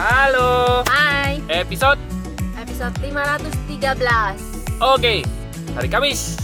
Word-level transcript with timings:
Halo. 0.00 0.80
Hai, 0.88 1.44
Episode 1.52 2.00
episode 2.56 2.96
513 3.04 4.80
Oke. 4.80 5.20
Hari 5.76 5.88
Kamis. 5.92 6.40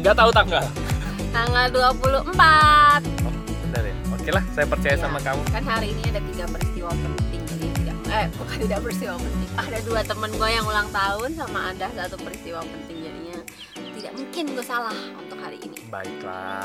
Nggak 0.00 0.16
tahu 0.16 0.32
tanggal. 0.32 0.64
Tanggal 1.28 1.68
24 1.68 2.24
Oh, 2.24 3.32
benar 3.68 3.84
ya. 3.84 3.92
Oke 4.16 4.30
lah, 4.32 4.40
saya 4.56 4.64
percaya 4.64 4.96
Ya, 4.96 5.04
sama 5.04 5.20
kamu. 5.20 5.44
Kan 5.52 5.60
hari 5.68 5.92
ini 5.92 6.08
ada 6.08 6.24
tiga 6.24 6.48
peristiwa 6.48 6.88
penting 6.96 7.42
Jadi 7.52 7.68
tidak, 7.84 7.96
eh 8.16 8.26
bukan 8.40 8.56
tidak 8.64 8.78
peristiwa 8.80 9.14
penting 9.20 9.48
Ada 9.60 9.78
dua 9.84 10.00
temen 10.00 10.30
gue 10.32 10.48
yang 10.48 10.64
ulang 10.64 10.88
tahun 10.88 11.30
Sama 11.36 11.60
ada 11.76 11.86
satu 11.92 12.16
peristiwa 12.16 12.64
penting 12.64 12.96
Jadinya 13.04 13.38
tidak 13.92 14.12
mungkin 14.16 14.44
gue 14.56 14.64
salah 14.64 14.96
untuk 15.20 15.36
hari 15.36 15.60
ini 15.60 15.84
Baiklah. 15.92 16.64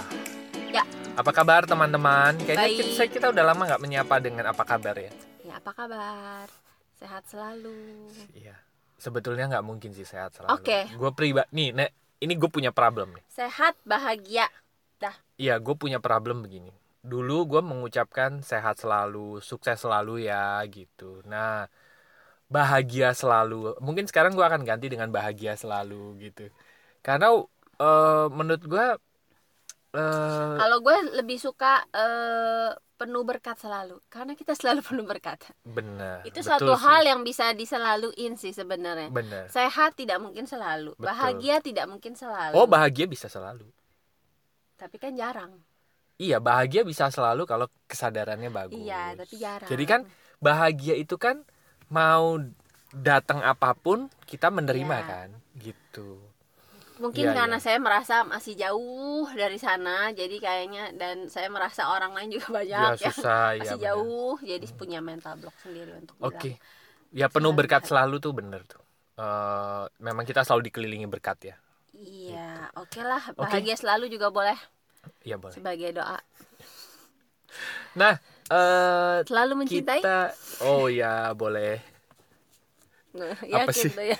Ya. 0.71 0.87
Apa 1.19 1.35
kabar 1.35 1.67
teman-teman? 1.67 2.39
Kayaknya 2.39 2.71
Baik. 2.71 2.79
kita, 2.95 3.03
kita 3.11 3.25
udah 3.35 3.43
lama 3.51 3.67
nggak 3.67 3.83
menyapa 3.83 4.15
dengan 4.23 4.55
apa 4.55 4.63
kabar 4.63 4.95
ya. 4.95 5.11
Apa 5.55 5.71
kabar? 5.71 6.47
Sehat 6.99 7.23
selalu 7.31 8.11
Iya. 8.35 8.59
Sebetulnya 8.99 9.47
nggak 9.47 9.65
mungkin 9.67 9.95
sih 9.95 10.03
sehat 10.03 10.35
selalu. 10.35 10.59
Oke. 10.59 10.79
Gue 10.91 11.11
pribadi 11.15 11.51
nih, 11.55 11.69
Nek, 11.71 11.91
ini 12.23 12.33
gue 12.35 12.49
punya 12.51 12.75
problem 12.75 13.15
nih. 13.15 13.23
Sehat, 13.31 13.79
bahagia 13.87 14.47
Iya, 15.35 15.59
gue 15.59 15.75
punya 15.75 15.99
problem 15.99 16.47
begini. 16.47 16.71
Dulu 17.03 17.43
gue 17.55 17.61
mengucapkan 17.61 18.39
sehat 18.39 18.79
selalu, 18.79 19.43
sukses 19.43 19.75
selalu 19.75 20.31
ya 20.31 20.63
gitu. 20.71 21.19
Nah, 21.27 21.67
bahagia 22.47 23.11
selalu. 23.11 23.75
Mungkin 23.83 24.07
sekarang 24.07 24.31
gue 24.31 24.45
akan 24.47 24.63
ganti 24.63 24.87
dengan 24.87 25.11
bahagia 25.11 25.59
selalu 25.59 26.31
gitu. 26.31 26.47
Karena 27.03 27.35
eh, 27.83 28.25
menurut 28.31 28.63
gue, 28.63 28.85
eh, 29.95 30.55
Kalau 30.55 30.77
gue 30.79 30.95
lebih 31.15 31.39
suka 31.39 31.81
eh, 31.89 32.71
penuh 32.95 33.23
berkat 33.23 33.59
selalu 33.59 33.99
Karena 34.07 34.35
kita 34.35 34.55
selalu 34.55 34.79
penuh 34.91 35.03
berkat 35.03 35.39
benar. 35.63 36.23
Itu 36.23 36.39
betul 36.39 36.49
satu 36.51 36.73
sih. 36.75 36.83
hal 36.83 37.01
yang 37.07 37.21
bisa 37.23 37.51
diselaluin 37.51 38.35
sih 38.35 38.51
sebenarnya 38.51 39.09
Benar. 39.09 39.47
Sehat 39.47 39.95
tidak 39.95 40.19
mungkin 40.19 40.45
selalu, 40.45 40.95
Betul. 40.95 41.07
bahagia 41.07 41.55
tidak 41.59 41.85
mungkin 41.87 42.13
selalu. 42.13 42.53
Oh, 42.53 42.67
bahagia 42.67 43.07
bisa 43.07 43.27
selalu. 43.27 43.65
Tapi 44.75 44.95
kan 44.99 45.15
jarang. 45.15 45.55
Iya, 46.15 46.39
bahagia 46.39 46.87
bisa 46.87 47.11
selalu 47.11 47.43
kalau 47.43 47.67
kesadarannya 47.87 48.47
bagus. 48.47 48.79
Iya, 48.79 49.15
tapi 49.19 49.35
jarang. 49.35 49.67
Jadi 49.67 49.83
kan 49.83 50.01
bahagia 50.39 50.95
itu 50.95 51.15
kan 51.19 51.43
mau 51.91 52.39
datang 52.95 53.43
apa 53.43 53.75
pun 53.75 54.07
kita 54.23 54.47
menerima 54.47 54.97
Iya. 54.99 55.07
kan, 55.07 55.29
gitu. 55.59 56.19
Mungkin 57.03 57.25
Iya, 57.25 57.31
karena 57.37 57.57
iya. 57.57 57.63
saya 57.65 57.77
merasa 57.85 58.15
masih 58.33 58.53
jauh 58.61 59.25
dari 59.41 59.57
sana, 59.59 60.11
jadi 60.19 60.35
kayaknya 60.45 60.81
dan 61.01 61.27
saya 61.33 61.47
merasa 61.55 61.81
orang 61.95 62.11
lain 62.15 62.29
juga 62.35 62.47
banyak 62.63 62.91
Ya 62.91 62.95
yang 63.03 63.15
susah 63.15 63.55
ya. 63.63 63.73
masih 63.73 63.77
benar. 63.79 64.07
jauh, 64.07 64.35
jadi 64.51 64.65
punya 64.79 64.99
mental 65.03 65.33
block 65.41 65.55
sendiri 65.63 65.91
untuk. 66.01 66.15
Oke. 66.19 66.57
Ya 67.15 67.27
penuh 67.31 67.53
berkat 67.55 67.83
selalu 67.87 68.15
tuh 68.23 68.33
bener 68.35 68.61
tuh. 68.67 68.81
Eh, 69.19 69.83
memang 70.03 70.25
kita 70.27 70.43
selalu 70.45 70.69
dikelilingi 70.71 71.07
berkat 71.09 71.39
ya. 71.53 71.55
Iya, 71.95 72.69
oke 72.81 72.99
lah, 73.09 73.23
Oke. 73.37 73.41
bahagia 73.41 73.75
selalu 73.81 74.05
juga 74.13 74.27
boleh 74.37 74.57
Iya 75.25 75.37
boleh. 75.41 75.57
sebagai 75.57 75.89
doa. 75.97 76.19
Nah, 77.95 78.15
eh 78.51 79.19
Selalu 79.25 79.53
mencintai. 79.65 80.01
kita 80.01 80.35
Oh 80.63 80.87
ya, 80.87 81.33
boleh. 81.35 81.81
Yakin 83.15 83.63
Apa 83.63 83.71
sih? 83.71 83.91
tuh 83.95 84.05
ya. 84.11 84.17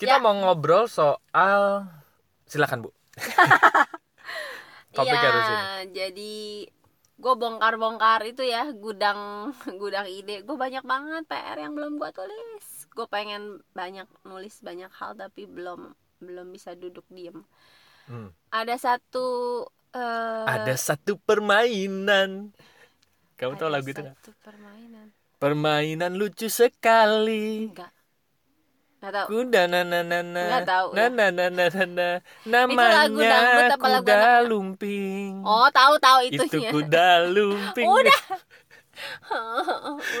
Kita 0.00 0.16
Ya. 0.16 0.22
mau 0.24 0.32
ngobrol 0.32 0.88
soal 0.88 1.84
silakan, 2.48 2.88
Bu. 2.88 2.90
Topik 4.96 5.12
Iya, 5.14 5.22
harus 5.22 5.44
ini. 5.46 5.66
jadi 5.94 6.34
gue 7.20 7.34
bongkar-bongkar 7.36 8.24
itu 8.26 8.42
ya 8.42 8.72
gudang 8.72 9.52
gudang 9.80 10.08
ide 10.08 10.40
gue 10.40 10.56
banyak 10.56 10.82
banget 10.82 11.22
PR 11.28 11.58
yang 11.60 11.76
belum 11.76 12.00
gue 12.00 12.10
tulis 12.10 12.66
gue 12.90 13.06
pengen 13.06 13.60
banyak 13.70 14.08
nulis 14.24 14.64
banyak 14.64 14.88
hal 14.90 15.12
tapi 15.14 15.44
belum 15.46 15.92
belum 16.18 16.46
bisa 16.50 16.72
duduk 16.74 17.04
diem 17.12 17.44
Hmm. 18.10 18.34
ada 18.50 18.74
satu 18.74 19.26
eh, 19.94 20.44
Ada 20.50 20.74
satu 20.74 21.14
permainan. 21.22 22.50
Kamu 23.38 23.54
tahu 23.54 23.70
ada 23.70 23.78
lagu 23.78 23.88
itu 23.94 24.02
satu 24.02 24.30
permainan 24.42 25.14
Permainan 25.38 26.18
lucu 26.18 26.50
sekali. 26.50 27.70
enggak 27.70 27.90
nggak 29.00 29.12
tahu. 29.12 29.26
Kuda 29.32 29.62
na 29.64 29.80
na 29.80 30.00
na 30.04 30.18
na 30.20 30.42
Nggak 30.44 30.66
tahu, 30.68 30.86
na 30.92 31.00
ya. 31.00 31.08
na 31.08 31.26
na 31.32 31.44
na 31.48 31.64
na 31.66 31.84
na. 31.88 32.08
Lagu 32.44 32.76
namanya 32.76 33.08
dangdut 33.32 33.72
apa 33.72 33.86
lagu 33.88 34.04
kuda 34.04 34.18
lumping. 34.44 35.32
Oh 35.40 35.68
tahu 35.72 35.94
tahu 35.96 36.18
itu 36.28 36.42
itunya 36.44 36.70
kuda 36.70 37.08
lumping. 37.26 37.88
Udah. 37.88 38.20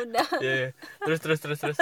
udah. 0.00 0.26
Ya, 0.40 0.54
ya. 0.56 0.68
terus 1.04 1.20
terus 1.20 1.38
terus 1.38 1.60
terus. 1.60 1.76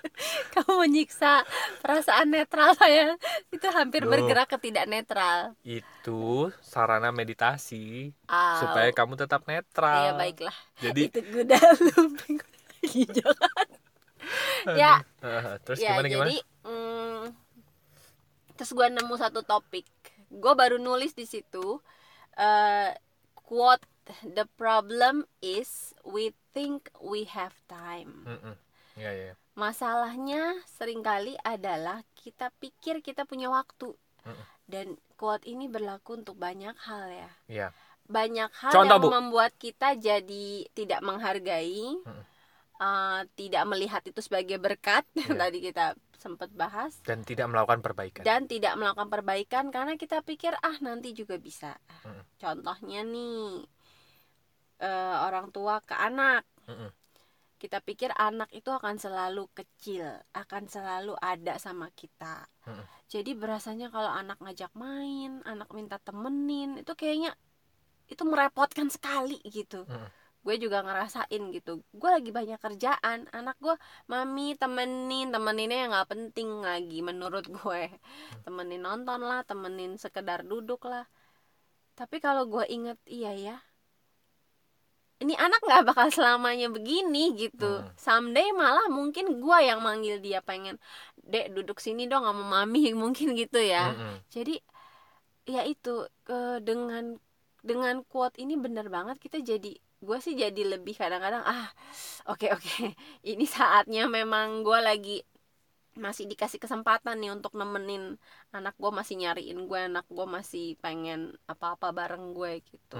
Kamu 0.54 0.80
menyiksa 0.80 1.44
perasaan 1.84 2.32
netral 2.32 2.72
saya. 2.72 3.20
Itu 3.52 3.68
hampir 3.68 4.08
Loh. 4.08 4.16
bergerak 4.16 4.48
ke 4.48 4.56
tidak 4.58 4.88
netral. 4.88 5.52
Itu 5.60 6.48
sarana 6.64 7.12
meditasi 7.12 8.16
Ah, 8.24 8.56
supaya 8.56 8.88
kamu 8.90 9.20
tetap 9.20 9.44
netral. 9.44 10.00
Iya 10.00 10.12
baiklah. 10.16 10.56
jadi 10.80 11.00
itu 11.04 11.20
kuda 11.20 11.58
lumping. 11.92 12.40
Jangan. 12.84 13.63
Ya, 14.80 15.00
terus 15.62 15.78
ya 15.80 15.94
gimana 15.94 16.06
gimana 16.08 16.28
jadi 16.30 16.38
mm, 16.66 17.22
terus 18.54 18.70
gue 18.72 18.86
nemu 18.86 19.14
satu 19.18 19.40
topik. 19.42 19.86
Gue 20.30 20.52
baru 20.58 20.78
nulis 20.82 21.14
di 21.14 21.26
situ 21.26 21.78
eh, 22.38 22.90
quote 23.34 23.84
the 24.22 24.44
problem 24.58 25.24
is 25.40 25.94
we 26.04 26.32
think 26.52 26.90
we 27.00 27.24
have 27.28 27.54
time. 27.70 28.26
Mm-mm. 28.26 28.54
ya 28.98 29.10
ya 29.10 29.32
Masalahnya 29.54 30.58
sering 30.66 31.02
kali 31.06 31.38
adalah 31.46 32.02
kita 32.18 32.50
pikir 32.58 33.02
kita 33.02 33.22
punya 33.26 33.50
waktu. 33.50 33.94
Mm-mm. 34.26 34.46
Dan 34.64 34.86
quote 35.20 35.44
ini 35.46 35.68
berlaku 35.68 36.18
untuk 36.24 36.40
banyak 36.40 36.74
hal 36.88 37.06
ya. 37.12 37.30
ya 37.46 37.68
banyak 38.04 38.50
hal 38.52 38.72
Contoh, 38.72 39.00
yang 39.00 39.04
Bu. 39.04 39.08
membuat 39.08 39.52
kita 39.56 39.96
jadi 39.96 40.68
tidak 40.76 41.00
menghargai, 41.00 42.04
Mm-mm. 42.04 42.24
Uh, 42.80 43.22
tidak 43.38 43.64
melihat 43.68 44.02
itu 44.06 44.20
sebagai 44.22 44.58
berkat 44.58 45.04
Iya. 45.18 45.36
tadi 45.36 45.58
kita 45.62 45.86
sempat 46.14 46.48
bahas, 46.56 46.96
dan 47.04 47.20
tidak 47.20 47.52
melakukan 47.52 47.84
perbaikan 47.84 48.24
dan 48.24 48.48
tidak 48.48 48.72
melakukan 48.80 49.12
perbaikan 49.12 49.64
karena 49.68 49.92
kita 50.00 50.24
pikir 50.24 50.56
ah 50.56 50.72
nanti 50.80 51.12
juga 51.12 51.36
bisa. 51.36 51.76
Mm-mm. 52.00 52.24
Contohnya 52.40 53.04
nih 53.04 53.68
eh, 54.80 55.16
orang 55.20 55.52
tua 55.52 55.84
ke 55.84 55.92
anak, 55.92 56.48
Mm-mm. 56.64 56.88
kita 57.60 57.84
pikir 57.84 58.08
anak 58.16 58.48
itu 58.56 58.72
akan 58.72 58.96
selalu 58.96 59.52
kecil, 59.52 60.16
akan 60.32 60.64
selalu 60.64 61.12
ada 61.20 61.60
sama 61.60 61.92
kita. 61.92 62.48
Mm-mm. 62.64 62.84
Jadi 63.12 63.36
berasanya 63.36 63.92
kalau 63.92 64.08
anak 64.08 64.40
ngajak 64.40 64.72
main, 64.72 65.44
anak 65.44 65.68
minta 65.76 66.00
temenin, 66.00 66.80
itu 66.80 66.92
kayaknya 66.96 67.36
itu 68.08 68.24
merepotkan 68.24 68.88
sekali 68.88 69.44
gitu. 69.44 69.84
Mm-mm. 69.84 70.08
Gue 70.44 70.60
juga 70.60 70.84
ngerasain 70.84 71.42
gitu. 71.56 71.80
Gue 71.96 72.10
lagi 72.12 72.28
banyak 72.28 72.60
kerjaan, 72.60 73.26
anak 73.32 73.56
gue 73.58 73.74
mami 74.12 74.52
temenin, 74.60 75.32
temeninnya 75.32 75.88
yang 75.88 75.90
nggak 75.96 76.10
penting 76.12 76.60
lagi 76.60 77.00
menurut 77.00 77.48
gue. 77.48 77.88
Temenin 78.44 78.84
nonton 78.84 79.24
lah, 79.24 79.40
temenin 79.48 79.96
sekedar 79.96 80.44
duduk 80.44 80.84
lah. 80.84 81.08
Tapi 81.96 82.20
kalau 82.20 82.44
gue 82.44 82.68
inget 82.68 83.00
iya 83.08 83.32
ya, 83.32 83.56
ini 85.24 85.32
anak 85.40 85.64
nggak 85.64 85.88
bakal 85.88 86.12
selamanya 86.12 86.68
begini 86.68 87.32
gitu. 87.40 87.80
Hmm. 87.80 87.88
Someday 87.96 88.52
malah 88.52 88.92
mungkin 88.92 89.40
gue 89.40 89.58
yang 89.64 89.80
manggil 89.80 90.20
dia 90.20 90.44
pengen, 90.44 90.76
dek 91.24 91.56
duduk 91.56 91.80
sini 91.80 92.04
dong 92.04 92.28
sama 92.28 92.44
mami 92.44 92.92
mungkin 93.02 93.32
gitu 93.32 93.64
ya. 93.64 93.96
Jadi 94.28 94.60
ya 95.48 95.64
itu 95.64 96.04
ke 96.24 96.60
dengan 96.60 97.16
dengan 97.64 98.04
quote 98.04 98.36
ini 98.36 98.60
bener 98.60 98.92
banget 98.92 99.16
kita 99.16 99.40
jadi 99.40 99.72
gue 100.04 100.18
sih 100.20 100.34
jadi 100.36 100.62
lebih 100.76 100.94
kadang-kadang 100.94 101.42
ah 101.42 101.68
oke 102.28 102.46
oke 102.52 102.76
ini 103.32 103.44
saatnya 103.48 104.06
memang 104.06 104.60
gue 104.62 104.78
lagi 104.78 105.16
masih 105.94 106.26
dikasih 106.26 106.58
kesempatan 106.58 107.22
nih 107.22 107.30
untuk 107.30 107.54
nemenin 107.54 108.18
anak 108.50 108.74
gue 108.82 108.90
masih 108.90 109.14
nyariin 109.14 109.58
gue 109.70 109.80
anak 109.80 110.06
gue 110.10 110.26
masih 110.26 110.74
pengen 110.82 111.38
apa-apa 111.46 111.94
bareng 111.94 112.34
gue 112.34 112.52
gitu. 112.66 112.98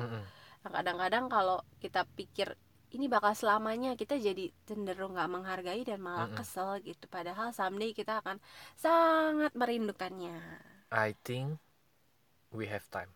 Nah, 0.63 0.71
kadang-kadang 0.71 1.27
kalau 1.27 1.59
kita 1.83 2.07
pikir 2.15 2.55
ini 2.95 3.11
bakal 3.11 3.35
selamanya 3.35 3.99
kita 3.99 4.15
jadi 4.15 4.55
cenderung 4.63 5.19
nggak 5.19 5.27
menghargai 5.27 5.83
dan 5.83 5.99
malah 5.99 6.31
kesel 6.39 6.79
gitu. 6.87 7.11
Padahal 7.11 7.51
someday 7.51 7.91
kita 7.91 8.23
akan 8.23 8.39
sangat 8.79 9.51
merindukannya. 9.59 10.39
I 10.95 11.19
think 11.27 11.59
we 12.55 12.71
have 12.71 12.87
time 12.95 13.11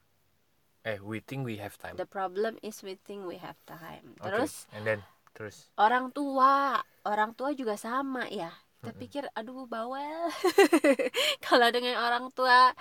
eh 0.88 0.96
we 1.04 1.20
think 1.20 1.44
we 1.44 1.60
have 1.60 1.76
time. 1.76 2.00
The 2.00 2.08
problem 2.08 2.56
is 2.64 2.80
we 2.80 2.96
think 2.96 3.28
we 3.28 3.36
have 3.44 3.60
time. 3.68 4.16
Terus 4.24 4.64
and 4.72 4.88
then 4.88 5.00
terus? 5.36 5.68
orang 5.76 6.08
tua 6.16 6.80
orang 7.04 7.36
tua 7.36 7.52
juga 7.52 7.76
sama 7.76 8.24
ya. 8.32 8.48
Kita 8.78 8.94
pikir 8.94 9.26
aduh 9.34 9.66
bawel. 9.68 10.30
Kalau 11.46 11.68
dengan 11.74 11.98
orang 11.98 12.30
tua 12.32 12.72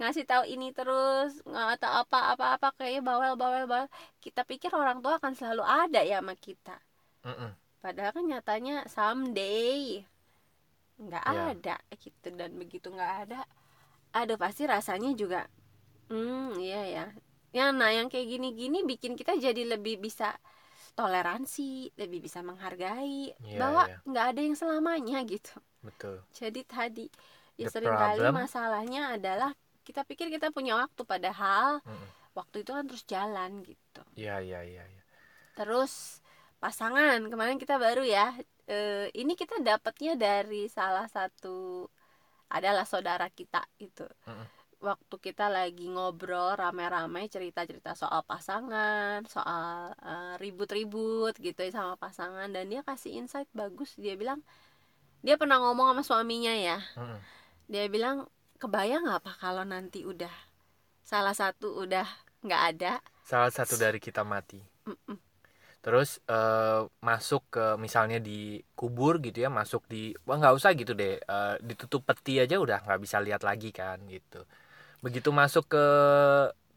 ngasih 0.00 0.24
tahu 0.26 0.48
ini 0.48 0.72
terus 0.74 1.38
nggak 1.44 1.78
tahu 1.78 1.94
apa 2.08 2.18
apa 2.34 2.46
apa 2.58 2.68
kayaknya 2.74 3.04
bawel 3.06 3.38
bawel 3.38 3.64
bawel. 3.70 3.86
Kita 4.18 4.42
pikir 4.42 4.74
orang 4.74 5.04
tua 5.04 5.22
akan 5.22 5.36
selalu 5.38 5.62
ada 5.62 6.02
ya 6.02 6.18
sama 6.18 6.34
kita. 6.34 6.76
Mm-mm. 7.22 7.54
padahal 7.78 8.10
kan 8.14 8.26
nyatanya 8.26 8.86
someday 8.90 10.02
nggak 10.98 11.22
Iya. 11.22 11.42
ada 11.54 11.76
gitu. 11.98 12.34
Dan 12.34 12.58
begitu 12.58 12.90
nggak 12.90 13.14
ada 13.26 13.46
aduh 14.12 14.36
pasti 14.36 14.68
rasanya 14.68 15.10
juga 15.16 15.48
hmm 16.12 16.60
iya 16.60 16.82
ya 16.84 17.06
ya 17.52 17.70
nah 17.70 17.92
yang 17.92 18.08
kayak 18.08 18.26
gini-gini 18.28 18.82
bikin 18.82 19.12
kita 19.14 19.36
jadi 19.36 19.76
lebih 19.76 20.00
bisa 20.00 20.34
toleransi 20.96 21.92
lebih 21.96 22.20
bisa 22.24 22.40
menghargai 22.44 23.32
Iya, 23.32 23.58
bahwa 23.60 23.82
iya. 23.88 23.96
nggak 24.04 24.26
ada 24.34 24.40
yang 24.44 24.56
selamanya 24.56 25.18
gitu 25.24 25.56
betul 25.80 26.20
jadi 26.32 26.60
tadi 26.64 27.06
ya 27.56 27.68
The 27.68 27.72
sering 27.72 27.92
kali 27.94 28.20
problem- 28.20 28.38
masalahnya 28.44 29.02
adalah 29.16 29.52
kita 29.84 30.04
pikir 30.06 30.28
kita 30.30 30.48
punya 30.54 30.78
waktu 30.78 31.02
padahal 31.04 31.80
Mm-mm. 31.84 32.08
waktu 32.38 32.64
itu 32.64 32.70
kan 32.72 32.84
terus 32.88 33.04
jalan 33.04 33.60
gitu 33.64 34.02
iya 34.16 34.40
iya 34.40 34.60
iya 34.64 34.84
iya. 34.88 35.02
terus 35.52 36.20
pasangan 36.62 37.18
kemarin 37.28 37.58
kita 37.58 37.76
baru 37.76 38.06
ya 38.06 38.32
eh, 38.70 39.10
ini 39.12 39.34
kita 39.34 39.58
dapatnya 39.60 40.14
dari 40.16 40.70
salah 40.70 41.04
satu 41.10 41.88
adalah 42.52 42.84
saudara 42.84 43.26
kita 43.32 43.64
itu 43.80 44.04
Mm-mm. 44.28 44.46
Waktu 44.82 45.14
kita 45.26 45.46
lagi 45.46 45.86
ngobrol 45.94 46.58
rame-rame 46.58 47.30
cerita-cerita 47.30 47.94
soal 47.94 48.22
pasangan 48.26 49.22
soal 49.30 49.94
eh, 50.02 50.34
ribut-ribut 50.42 51.34
gitu 51.38 51.60
ya 51.66 51.70
sama 51.78 51.94
pasangan 51.96 52.48
dan 52.50 52.64
dia 52.72 52.82
kasih 52.82 53.12
insight 53.22 53.48
bagus. 53.54 53.94
Dia 53.96 54.14
bilang 54.18 54.42
dia 55.26 55.38
pernah 55.40 55.62
ngomong 55.62 55.94
sama 55.94 56.02
suaminya 56.02 56.52
ya. 56.52 56.78
Dia 57.70 57.86
bilang 57.88 58.26
kebayang 58.60 59.06
nggak 59.06 59.22
pak 59.26 59.36
kalau 59.42 59.64
nanti 59.66 60.02
udah 60.06 60.32
salah 61.02 61.34
satu 61.34 61.68
udah 61.82 62.06
nggak 62.42 62.62
ada? 62.76 62.92
Salah 63.22 63.50
satu 63.54 63.74
dari 63.78 63.98
kita 64.02 64.22
mati. 64.26 64.60
Mm-mm. 64.86 65.18
terus 65.82 66.22
eh, 66.30 66.80
masuk 67.02 67.42
ke 67.50 67.64
misalnya 67.84 68.18
di 68.22 68.62
kubur 68.78 69.18
gitu 69.18 69.42
ya 69.42 69.50
masuk 69.50 69.82
di 69.90 70.14
wah 70.26 70.38
nggak 70.38 70.54
usah 70.58 70.70
gitu 70.78 70.94
deh 70.94 71.18
eh, 71.18 71.54
ditutup 71.58 72.06
peti 72.06 72.38
aja 72.38 72.56
udah 72.62 72.78
nggak 72.86 73.00
bisa 73.02 73.18
lihat 73.18 73.42
lagi 73.42 73.74
kan 73.74 73.98
gitu 74.06 74.46
begitu 75.02 75.34
masuk 75.34 75.66
ke 75.66 75.86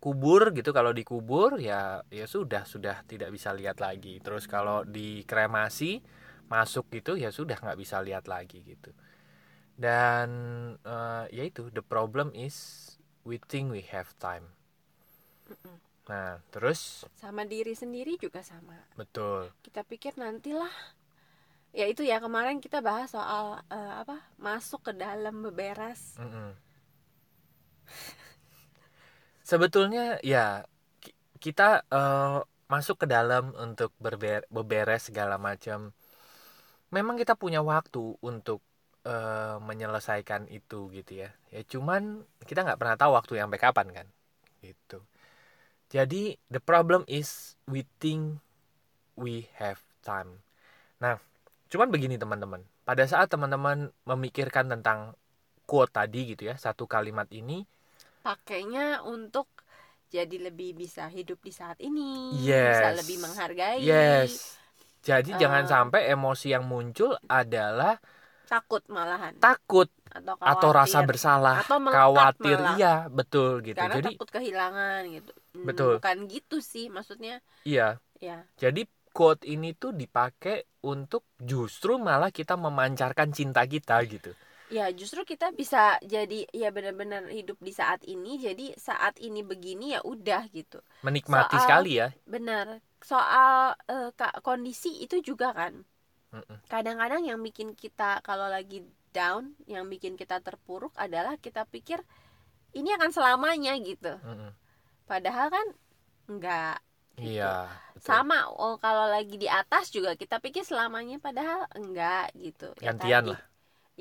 kubur 0.01 0.54
gitu 0.54 0.69
kalau 0.69 0.94
dikubur 0.94 1.57
ya 1.57 2.06
ya 2.13 2.25
sudah 2.30 2.66
sudah 2.66 3.06
tidak 3.06 3.30
bisa 3.30 3.54
lihat 3.54 3.77
lagi. 3.80 4.18
Terus 4.19 4.50
kalau 4.50 4.86
dikremasi 4.86 6.01
masuk 6.45 6.89
gitu 6.94 7.18
ya 7.18 7.33
sudah 7.33 7.57
nggak 7.57 7.80
bisa 7.80 8.01
lihat 8.01 8.30
lagi 8.30 8.62
gitu. 8.66 8.94
Dan 9.77 10.30
eh, 10.81 11.25
ya 11.33 11.44
itu 11.45 11.69
the 11.69 11.86
problem 11.86 12.33
is 12.33 12.86
we 13.25 13.42
think 13.42 13.69
we 13.74 13.86
have 13.86 14.13
time. 14.22 14.50
Mm-mm. 15.45 15.77
nah 16.10 16.42
terus? 16.50 17.06
Sama 17.18 17.45
diri 17.45 17.74
sendiri 17.77 18.18
juga 18.18 18.42
sama. 18.42 18.77
Betul. 18.98 19.54
Kita 19.62 19.86
pikir 19.86 20.18
nantilah 20.18 20.74
ya 21.74 21.86
itu 21.89 22.06
ya 22.06 22.18
kemarin 22.22 22.62
kita 22.62 22.81
bahas 22.81 23.13
soal 23.13 23.62
eh, 23.74 23.94
apa 24.06 24.22
masuk 24.38 24.86
ke 24.86 24.94
dalam 24.94 25.42
beberes. 25.42 26.18
Mm-mm. 26.22 26.65
Sebetulnya 29.50 30.18
ya 30.26 30.66
ki- 31.04 31.16
kita 31.44 31.86
eh, 31.92 32.40
masuk 32.72 33.06
ke 33.06 33.08
dalam 33.10 33.54
untuk 33.58 33.94
berber- 34.02 34.48
beberes 34.50 35.10
segala 35.10 35.38
macam. 35.38 35.94
Memang 36.94 37.16
kita 37.20 37.34
punya 37.36 37.60
waktu 37.66 38.16
untuk 38.24 38.62
eh, 39.06 39.58
menyelesaikan 39.62 40.48
itu 40.50 40.90
gitu 40.94 41.12
ya. 41.26 41.30
Ya 41.54 41.62
cuman 41.66 42.24
kita 42.46 42.66
nggak 42.66 42.80
pernah 42.82 42.96
tahu 42.98 43.12
waktu 43.18 43.32
yang 43.42 43.48
sampai 43.50 43.62
kapan 43.62 43.88
kan. 43.94 44.08
Gitu. 44.64 45.00
Jadi 45.90 46.36
the 46.52 46.62
problem 46.62 47.06
is 47.08 47.56
we 47.70 47.86
think 48.02 48.42
we 49.18 49.48
have 49.60 49.80
time. 50.04 50.42
Nah, 51.04 51.20
cuman 51.72 51.90
begini 51.94 52.18
teman-teman. 52.20 52.64
Pada 52.88 53.06
saat 53.10 53.30
teman-teman 53.32 53.92
memikirkan 54.08 54.70
tentang 54.72 55.16
quote 55.70 55.94
tadi 55.94 56.34
gitu 56.36 56.50
ya, 56.52 56.56
satu 56.60 56.86
kalimat 56.90 57.28
ini 57.34 57.66
pakainya 58.25 59.06
untuk 59.06 59.45
jadi 60.10 60.50
lebih 60.50 60.74
bisa 60.74 61.06
hidup 61.06 61.38
di 61.45 61.54
saat 61.54 61.77
ini 61.77 62.33
Yes. 62.42 62.74
bisa 62.74 62.88
lebih 62.98 63.18
menghargai 63.22 63.80
Yes. 63.86 64.57
Jadi 65.06 65.30
Eh. 65.31 65.38
jangan 65.38 65.69
sampai 65.69 66.10
emosi 66.10 66.50
yang 66.50 66.66
muncul 66.66 67.13
adalah 67.30 68.01
takut 68.50 68.81
malahan 68.89 69.38
takut 69.38 69.89
atau 70.10 70.33
atau 70.38 70.69
rasa 70.74 71.01
khawatir. 71.01 71.10
bersalah, 71.10 71.57
Atau 71.62 71.77
khawatir 71.81 72.57
malah. 72.57 72.77
iya, 72.77 72.95
betul 73.10 73.62
gitu. 73.62 73.77
karena 73.77 74.01
Jadi 74.01 74.10
takut 74.13 74.30
kehilangan 74.33 75.01
gitu 75.13 75.31
Hmm, 75.56 75.66
Betul. 75.69 76.01
bukan 76.01 76.18
gitu 76.27 76.57
sih 76.60 76.89
maksudnya 76.89 77.39
iya. 77.63 78.01
ya 78.18 78.42
Jadi 78.57 78.89
quote 79.16 79.45
ini 79.48 79.72
tuh 79.72 79.94
dipakai 79.94 80.66
untuk 80.83 81.24
justru 81.39 81.95
malah 81.95 82.30
kita 82.30 82.57
memancarkan 82.60 83.31
cinta 83.31 83.63
kita 83.63 84.01
gitu. 84.10 84.33
Ya 84.75 84.86
justru 84.92 85.22
kita 85.24 85.48
bisa 85.56 85.95
jadi 86.04 86.39
ya 86.51 86.69
benar-benar 86.75 87.24
hidup 87.31 87.56
di 87.63 87.72
saat 87.72 88.04
ini 88.04 88.36
jadi 88.38 88.66
saat 88.75 89.16
ini 89.24 89.39
begini 89.42 89.95
ya 89.95 90.01
udah 90.04 90.44
gitu 90.51 90.80
Menikmati 91.07 91.56
Soal- 91.56 91.63
sekali 91.63 91.92
ya. 92.01 92.07
benar 92.27 92.66
soal 93.00 93.77
ka- 94.19 94.38
kondisi 94.42 94.92
itu 95.00 95.24
juga 95.24 95.56
kan 95.56 95.74
kadang-kadang 96.68 97.24
yang 97.24 97.39
bikin 97.39 97.72
kita 97.74 98.19
kalau 98.19 98.51
lagi 98.51 98.83
down 99.16 99.56
yang 99.63 99.88
bikin 99.88 100.19
kita 100.19 100.44
terpuruk 100.44 100.92
adalah 101.00 101.39
kita 101.39 101.63
pikir 101.63 102.04
ini 102.75 102.92
akan 102.92 103.16
selamanya 103.16 103.72
gitu 103.80 104.19
Mm-mm. 104.19 104.51
padahal 105.07 105.48
kan 105.48 105.68
enggak 106.27 106.77
Gitu. 107.16 107.39
Iya. 107.39 107.72
betul. 107.95 108.04
sama 108.12 108.44
oh 108.51 108.75
kalau 108.75 109.07
lagi 109.07 109.39
di 109.39 109.48
atas 109.48 109.88
juga 109.88 110.19
kita 110.19 110.44
pikir 110.44 110.68
selamanya 110.68 111.16
padahal 111.16 111.63
enggak 111.72 112.36
gitu 112.36 112.75
Ya 112.83 112.92
Gantian 112.92 113.24
tadi. 113.24 113.31
lah. 113.31 113.42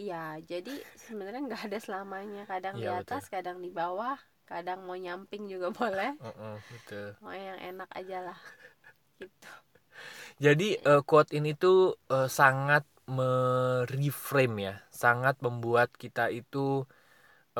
Iya 0.00 0.17
jadi 0.50 0.70
sebenarnya 1.06 1.41
enggak 1.44 1.64
ada 1.67 1.79
selamanya. 1.87 2.41
Kadang 2.50 2.76
di 2.85 2.87
Iya, 2.87 2.91
atas 2.99 3.23
kadang 3.35 3.58
di 3.64 3.70
bawah 3.79 4.17
kadang 4.50 4.79
mau 4.87 4.96
nyamping 5.05 5.43
juga 5.52 5.69
boleh. 5.81 6.11
Mm-mm, 6.23 6.62
betul. 6.70 7.14
mau 7.23 7.35
yang 7.46 7.58
enak 7.70 7.88
aja 7.99 8.17
lah. 8.26 8.38
Gitu. 9.20 9.49
Jadi 10.44 10.64
eh, 10.79 11.02
quote 11.08 11.31
ini 11.38 11.50
tuh 11.62 11.76
eh, 12.12 12.29
sangat 12.38 12.85
mereframe 13.19 14.56
ya, 14.67 14.75
sangat 15.02 15.35
membuat 15.44 15.88
kita 16.02 16.32
itu 16.32 16.85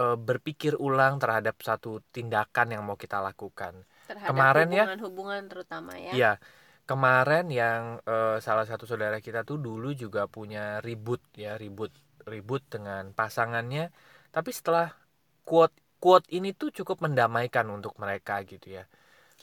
eh, 0.01 0.17
berpikir 0.27 0.73
ulang 0.87 1.15
terhadap 1.23 1.57
satu 1.69 1.91
tindakan 2.15 2.67
yang 2.75 2.83
mau 2.87 2.99
kita 3.05 3.19
lakukan. 3.29 3.75
terhadap 4.09 4.47
Kemarin 4.49 4.69
ya- 4.81 4.93
hubungan-hubungan 4.97 5.43
terutama 5.53 5.95
ya. 6.09 6.17
Iya, 6.17 6.27
kemarin 6.89 7.45
yang 7.61 7.83
eh, 8.11 8.37
salah 8.47 8.65
satu 8.71 8.85
saudara 8.91 9.19
kita 9.27 9.41
tuh 9.49 9.57
dulu 9.67 9.87
juga 10.03 10.21
punya 10.35 10.61
ribut 10.87 11.21
ya, 11.45 11.49
ribut 11.63 11.91
ribut 12.33 12.63
dengan 12.75 13.03
pasangannya, 13.19 13.85
tapi 14.35 14.51
setelah 14.59 14.87
quote 15.49 15.75
quote 16.03 16.27
ini 16.37 16.51
tuh 16.61 16.71
cukup 16.79 16.99
mendamaikan 17.07 17.67
untuk 17.77 17.95
mereka 18.03 18.35
gitu 18.45 18.67
ya. 18.81 18.85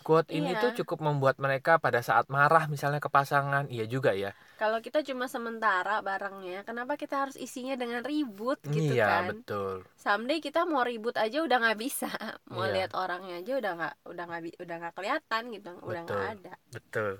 Quote 0.05 0.29
ini 0.33 0.51
Iya. 0.53 0.61
tuh 0.61 0.71
cukup 0.83 0.99
membuat 1.07 1.37
mereka 1.45 1.77
pada 1.85 2.01
saat 2.09 2.25
marah 2.35 2.65
misalnya 2.73 2.99
ke 3.05 3.09
pasangan, 3.11 3.65
iya 3.73 3.85
juga 3.89 4.11
ya. 4.17 4.31
kalau 4.61 4.77
kita 4.85 4.99
cuma 5.09 5.25
sementara 5.25 6.05
barangnya 6.05 6.61
kenapa 6.67 6.93
kita 7.01 7.15
harus 7.25 7.37
isinya 7.45 7.73
dengan 7.81 8.01
ribut 8.05 8.61
gitu 8.69 8.93
iya, 8.93 9.05
kan 9.09 9.23
betul. 9.33 9.81
someday 9.97 10.37
kita 10.37 10.59
mau 10.69 10.83
ribut 10.85 11.15
aja 11.17 11.37
udah 11.45 11.57
nggak 11.61 11.79
bisa 11.85 12.07
mau 12.53 12.65
Iya. 12.65 12.73
lihat 12.75 12.91
orangnya 12.93 13.33
aja 13.41 13.51
udah 13.61 13.71
nggak 13.77 13.93
udah 14.11 14.23
nggak 14.29 14.41
udah 14.63 14.75
nggak 14.81 14.93
kelihatan 14.97 15.43
gitu 15.55 15.69
udah 15.81 16.01
nggak 16.05 16.21
Betul. 16.21 16.31
ada 16.37 16.53
Betul. 16.71 17.11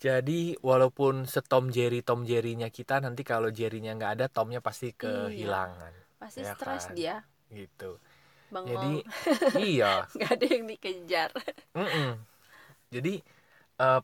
Jadi 0.00 0.56
walaupun 0.64 1.28
setom 1.28 1.68
Jerry 1.68 2.00
Tom 2.00 2.24
Jerry-nya 2.24 2.72
kita 2.72 3.04
nanti 3.04 3.20
kalau 3.20 3.52
Jerry-nya 3.52 3.92
nggak 3.98 4.12
ada 4.16 4.26
Tomnya 4.32 4.60
pasti 4.64 4.96
kehilangan 4.96 5.92
pasti 6.20 6.40
Ya 6.40 6.52
stres 6.52 6.88
kan? 6.88 6.96
dia 6.96 7.14
gitu. 7.52 7.90
bengong 8.50 8.72
Jadi 8.72 9.04
iya, 9.70 10.08
nggak 10.16 10.30
ada 10.34 10.46
yang 10.46 10.64
dikejar 10.70 11.30
mm-mm. 11.76 12.08
Jadi 12.94 13.14
eh, 13.82 14.00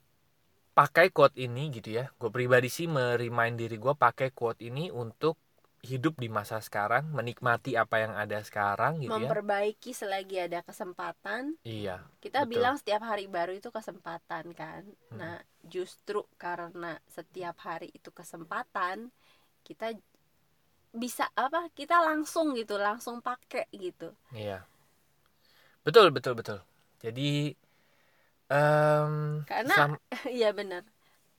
pakai 0.79 1.07
quote 1.17 1.37
ini 1.47 1.63
gitu 1.77 1.91
ya. 1.99 2.05
Gue 2.21 2.31
pribadi 2.37 2.69
sih 2.73 2.87
merimain 2.91 3.55
diri 3.61 3.77
gue 3.85 3.95
pakai 3.97 4.29
quote 4.39 4.61
ini 4.69 4.91
untuk 4.93 5.35
hidup 5.87 6.19
di 6.19 6.27
masa 6.27 6.59
sekarang, 6.59 7.07
menikmati 7.15 7.79
apa 7.79 8.03
yang 8.03 8.13
ada 8.13 8.43
sekarang 8.43 8.99
gitu 8.99 9.15
ya. 9.15 9.23
memperbaiki 9.23 9.95
selagi 9.95 10.51
ada 10.51 10.67
kesempatan 10.67 11.55
Iya, 11.63 12.03
kita 12.19 12.43
Betul. 12.43 12.51
bilang 12.59 12.75
setiap 12.75 13.07
hari 13.07 13.31
baru 13.31 13.55
itu 13.55 13.71
kesempatan 13.71 14.51
kan 14.53 14.83
Hmm. 15.15 15.19
nah 15.23 15.39
justru 15.63 16.27
karena 16.35 16.99
setiap 17.07 17.55
hari 17.63 17.95
itu 17.95 18.11
kesempatan 18.11 19.15
kita 19.63 19.95
bisa 20.91 21.31
apa 21.39 21.71
kita 21.71 22.03
langsung 22.03 22.57
gitu 22.59 22.75
langsung 22.77 23.23
pakai 23.23 23.71
gitu 23.71 24.11
iya. 24.35 24.67
Betul, 25.87 26.11
betul, 26.11 26.35
betul. 26.35 26.59
Jadi 26.99 27.55
em 28.51 29.43
Karena- 29.47 29.77
sam- 29.79 30.03
iya 30.39 30.51
benar 30.51 30.83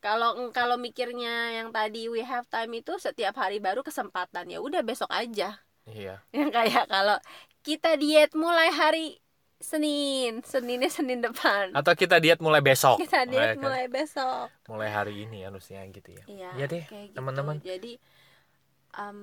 kalau 0.07 0.29
kalau 0.55 0.75
mikirnya 0.79 1.59
yang 1.59 1.69
tadi 1.75 2.07
we 2.07 2.23
have 2.23 2.47
time 2.47 2.71
itu 2.71 2.95
setiap 2.95 3.35
hari 3.35 3.59
baru 3.59 3.83
kesempatan 3.83 4.47
ya 4.47 4.63
udah 4.63 4.79
besok 4.87 5.11
aja 5.11 5.59
iya. 5.83 6.23
yang 6.31 6.47
kayak 6.47 6.87
kalau 6.87 7.19
kita 7.59 7.99
diet 7.99 8.31
mulai 8.31 8.71
hari 8.71 9.19
Senin 9.59 10.45
Seninnya 10.45 10.87
Senin 10.87 11.19
depan 11.19 11.75
atau 11.75 11.93
kita 11.97 12.23
diet 12.23 12.39
mulai 12.39 12.63
besok 12.63 13.01
kita 13.03 13.27
diet 13.27 13.57
kan? 13.57 13.67
mulai 13.67 13.85
besok 13.91 14.47
mulai 14.71 14.87
hari 14.87 15.27
ini 15.27 15.43
harusnya 15.43 15.83
gitu 15.91 16.15
ya 16.15 16.23
iya 16.29 16.49
Iya 16.55 16.65
deh, 16.71 16.83
gitu. 16.87 17.11
teman-teman. 17.17 17.59
jadi 17.59 17.93
em, 18.95 19.19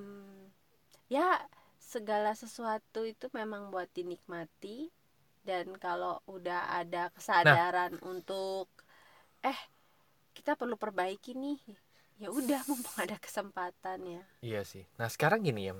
ya 1.08 1.40
segala 1.80 2.34
sesuatu 2.34 3.06
itu 3.06 3.30
memang 3.32 3.70
buat 3.70 3.86
dinikmati 3.94 4.90
dan 5.46 5.76
kalau 5.78 6.18
udah 6.26 6.82
ada 6.82 7.12
kesadaran 7.14 7.94
Nah. 8.00 8.04
untuk 8.10 8.66
eh 9.44 9.58
kita 10.38 10.52
perlu 10.60 10.76
perbaiki 10.84 11.32
nih 11.42 11.58
ya 12.22 12.28
udah 12.38 12.60
mumpung 12.70 12.98
ada 13.04 13.16
kesempatan 13.24 13.98
ya 14.16 14.22
Iya 14.48 14.60
sih. 14.70 14.84
Nah 15.00 15.08
sekarang 15.14 15.40
gini 15.48 15.60
ya, 15.68 15.72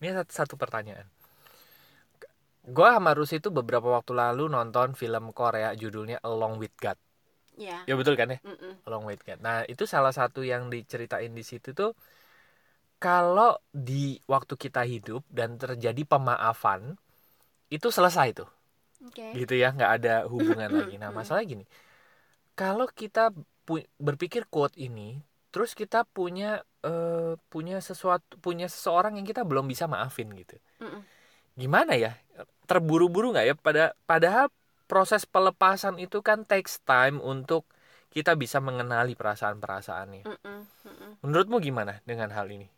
ini 0.00 0.08
satu, 0.18 0.32
satu 0.40 0.54
pertanyaan. 0.62 1.06
Gua 2.66 2.98
sama 2.98 3.14
Rus 3.18 3.30
itu 3.38 3.48
beberapa 3.58 3.88
waktu 3.96 4.12
lalu 4.22 4.44
nonton 4.50 4.88
film 5.00 5.24
Korea 5.30 5.70
judulnya 5.82 6.18
Along 6.26 6.54
with 6.62 6.74
God. 6.82 6.98
ya 7.56 7.78
Ya 7.88 7.94
betul 8.00 8.14
kan 8.20 8.28
ya? 8.34 8.38
mm-mm. 8.44 8.74
Along 8.88 9.04
with 9.10 9.22
God. 9.26 9.38
Nah 9.46 9.62
itu 9.72 9.84
salah 9.94 10.12
satu 10.14 10.40
yang 10.52 10.62
diceritain 10.74 11.32
di 11.38 11.44
situ 11.46 11.70
tuh 11.80 11.92
kalau 12.96 13.60
di 13.70 14.16
waktu 14.24 14.54
kita 14.56 14.82
hidup 14.88 15.22
dan 15.28 15.60
terjadi 15.60 16.02
pemaafan 16.08 16.96
itu 17.72 17.88
selesai 17.90 18.28
tuh, 18.38 18.48
oke 19.06 19.28
gitu 19.36 19.54
ya, 19.58 19.72
nggak 19.76 19.92
ada 20.02 20.14
hubungan 20.32 20.70
lagi. 20.78 20.96
Nah 21.02 21.10
masalah 21.12 21.42
gini, 21.44 21.64
kalau 22.58 22.86
kita 22.90 23.32
berpikir 23.98 24.46
quote 24.46 24.78
ini, 24.78 25.18
terus 25.50 25.74
kita 25.74 26.06
punya 26.06 26.62
eh, 26.80 27.34
punya 27.50 27.82
sesuatu, 27.82 28.38
punya 28.38 28.70
seseorang 28.70 29.18
yang 29.18 29.26
kita 29.26 29.42
belum 29.42 29.66
bisa 29.66 29.90
maafin 29.90 30.30
gitu. 30.32 30.56
Mm-mm. 30.78 31.02
gimana 31.56 31.96
ya 31.96 32.12
terburu-buru 32.68 33.32
nggak 33.32 33.46
ya 33.48 33.54
pada 33.56 33.84
padahal 34.04 34.52
proses 34.84 35.24
pelepasan 35.24 35.96
itu 35.96 36.20
kan 36.20 36.44
takes 36.44 36.84
time 36.84 37.16
untuk 37.16 37.64
kita 38.12 38.36
bisa 38.36 38.60
mengenali 38.60 39.16
perasaan-perasaannya 39.16 40.28
Mm-mm. 40.28 40.58
Mm-mm. 40.84 41.10
menurutmu 41.24 41.56
gimana 41.58 42.04
dengan 42.04 42.28
hal 42.36 42.52
ini 42.52 42.68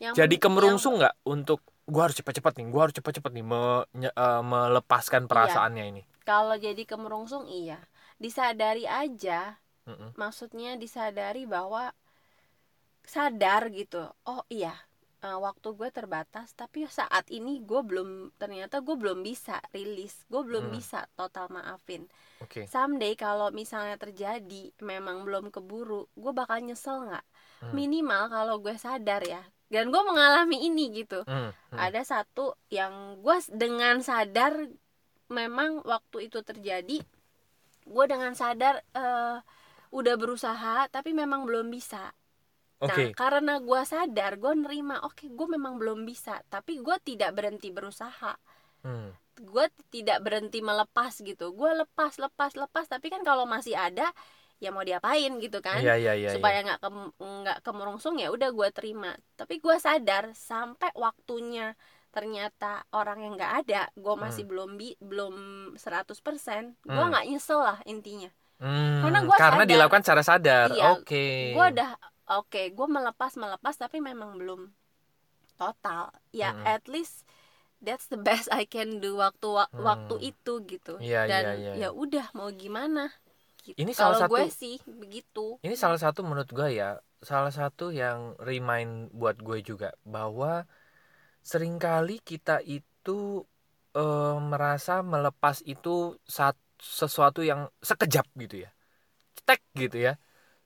Yang- 0.00 0.16
jadi 0.16 0.34
yang- 0.34 0.40
kemerungsung 0.40 0.94
nggak 1.04 1.14
untuk 1.28 1.60
gua 1.84 2.08
harus 2.08 2.16
cepat-cepat 2.16 2.52
nih 2.56 2.66
gua 2.72 2.88
harus 2.88 2.96
cepat-cepat 2.96 3.28
nih 3.28 3.44
me- 3.44 3.84
eh, 3.92 4.42
melepaskan 4.42 5.28
perasaannya 5.28 5.84
ini 5.84 6.02
kalau 6.24 6.56
jadi 6.56 6.80
kemerungsung 6.80 7.44
iya 7.44 7.76
disadari 8.16 8.88
aja 8.88 9.60
Mm-mm. 9.84 10.10
maksudnya 10.16 10.76
disadari 10.80 11.44
bahwa 11.44 11.92
sadar 13.04 13.68
gitu 13.68 14.00
oh 14.24 14.42
iya 14.48 14.72
eh, 15.20 15.38
waktu 15.46 15.68
gue 15.76 15.88
terbatas 15.92 16.56
tapi 16.56 16.88
saat 16.88 17.28
ini 17.28 17.60
gue 17.60 17.80
belum 17.84 18.32
ternyata 18.40 18.80
gue 18.80 18.96
belum 18.96 19.20
bisa 19.20 19.60
rilis 19.76 20.24
gue 20.32 20.40
belum 20.40 20.72
Hmm. 20.72 20.74
bisa 20.76 21.04
total 21.18 21.52
maafin 21.52 22.08
oke 22.40 22.64
someday 22.64 23.12
kalau 23.14 23.52
misalnya 23.52 24.00
terjadi 24.00 24.72
memang 24.80 25.24
belum 25.28 25.52
keburu 25.52 26.08
gue 26.16 26.32
bakal 26.32 26.64
nyesel 26.64 27.08
nggak 27.08 27.24
Hmm. 27.60 27.72
minimal 27.76 28.22
kalau 28.28 28.56
gue 28.60 28.76
sadar 28.76 29.20
ya 29.24 29.42
dan 29.68 29.88
gue 29.92 30.02
mengalami 30.04 30.64
ini 30.64 30.84
gitu 31.04 31.20
Hmm, 31.28 31.52
hmm. 31.52 31.76
ada 31.76 32.00
satu 32.04 32.56
yang 32.72 33.20
gue 33.20 33.36
dengan 33.52 34.00
sadar 34.00 34.64
memang 35.28 35.80
waktu 35.84 36.28
itu 36.28 36.40
terjadi 36.40 37.04
gue 37.84 38.04
dengan 38.08 38.32
sadar 38.32 38.80
eh, 38.96 39.38
udah 39.98 40.14
berusaha 40.20 40.90
tapi 40.90 41.10
memang 41.14 41.46
belum 41.48 41.66
bisa. 41.70 42.10
Nah 42.84 43.04
karena 43.20 43.54
gue 43.68 43.80
sadar 43.92 44.32
gue 44.42 44.52
nerima 44.64 44.96
oke 45.08 45.24
gue 45.38 45.46
memang 45.56 45.74
belum 45.80 46.00
bisa 46.10 46.34
tapi 46.52 46.72
gue 46.86 46.96
tidak 47.08 47.30
berhenti 47.36 47.68
berusaha. 47.70 48.32
Hmm, 48.84 49.08
gue 49.34 49.66
tidak 49.94 50.18
berhenti 50.24 50.60
melepas 50.62 51.12
gitu. 51.24 51.54
Gue 51.58 51.70
lepas 51.80 52.12
lepas 52.20 52.52
lepas 52.54 52.86
tapi 52.92 53.06
kan 53.14 53.22
kalau 53.28 53.44
masih 53.48 53.74
ada 53.74 54.06
ya 54.62 54.70
mau 54.74 54.84
diapain 54.86 55.32
gitu 55.42 55.58
kan? 55.64 55.80
Iya 55.82 55.94
iya 55.98 56.12
iya 56.14 56.28
supaya 56.34 56.58
nggak 56.66 56.80
kem- 56.84 57.14
nggak 57.18 57.58
kemerungsung 57.66 58.16
ya 58.22 58.28
udah 58.30 58.50
gue 58.54 58.68
terima. 58.76 59.10
Tapi 59.38 59.54
gue 59.64 59.76
sadar 59.80 60.24
sampai 60.36 60.90
waktunya 60.94 61.74
ternyata 62.14 62.86
orang 62.94 63.18
yang 63.26 63.32
nggak 63.34 63.52
ada 63.66 63.80
gue 63.98 64.14
masih 64.14 64.44
belum 64.46 64.78
bi 64.78 64.94
belum 65.02 65.34
100% 65.74 66.78
gue 66.86 66.94
Hmm. 66.94 67.10
nggak 67.10 67.26
nyesel 67.26 67.58
lah 67.58 67.78
intinya 67.90 68.30
Hmm, 68.64 69.04
karena 69.04 69.18
gua 69.22 69.36
karena 69.36 69.62
sadar. 69.62 69.70
dilakukan 69.70 70.00
secara 70.02 70.22
sadar 70.24 70.68
Iya, 70.72 70.84
oke 70.96 71.26
gue 71.52 71.66
udah 71.70 71.90
oke 72.34 72.62
gue 72.72 72.86
melepas 72.88 73.32
melepas 73.36 73.74
tapi 73.76 74.00
memang 74.00 74.40
belum 74.40 74.72
total 75.54 76.10
ya 76.32 76.50
Hmm. 76.50 76.64
at 76.66 76.84
least 76.86 77.22
that's 77.78 78.08
the 78.08 78.16
best 78.16 78.48
I 78.50 78.64
can 78.64 78.98
do 78.98 79.16
waktu 79.16 79.44
wa- 79.46 79.68
Hmm. 79.68 79.84
waktu 79.84 80.32
itu 80.32 80.64
gitu 80.64 80.96
Iya, 80.96 81.28
dan 81.28 81.42
iya, 81.44 81.52
iya. 81.54 81.72
ya 81.78 81.88
udah 81.92 82.32
mau 82.32 82.48
gimana 82.50 83.12
gitu. 83.60 83.76
Ini 83.76 83.92
salah 83.92 84.24
kalau 84.24 84.32
gue 84.32 84.44
satu- 84.44 84.56
sih 84.56 84.76
begitu 84.86 85.46
Ini 85.60 85.74
salah 85.74 85.96
satu 85.96 86.20
menurut 86.20 86.48
gue 86.48 86.68
ya, 86.70 86.96
salah 87.20 87.48
satu 87.50 87.88
yang 87.90 88.32
remind 88.38 89.08
buat 89.10 89.36
gue 89.38 89.60
juga 89.62 89.92
bahwa 90.02 90.64
sering 91.40 91.76
kali 91.76 92.18
kita 92.18 92.60
itu 92.60 93.44
eh, 93.94 94.36
merasa 94.42 95.00
melepas 95.00 95.62
itu 95.62 96.18
saat 96.24 96.58
sesuatu 96.76 97.40
yang 97.40 97.70
sekejap 97.80 98.26
gitu 98.36 98.64
ya, 98.64 98.70
cetek 99.34 99.60
gitu 99.74 99.98
ya, 100.00 100.12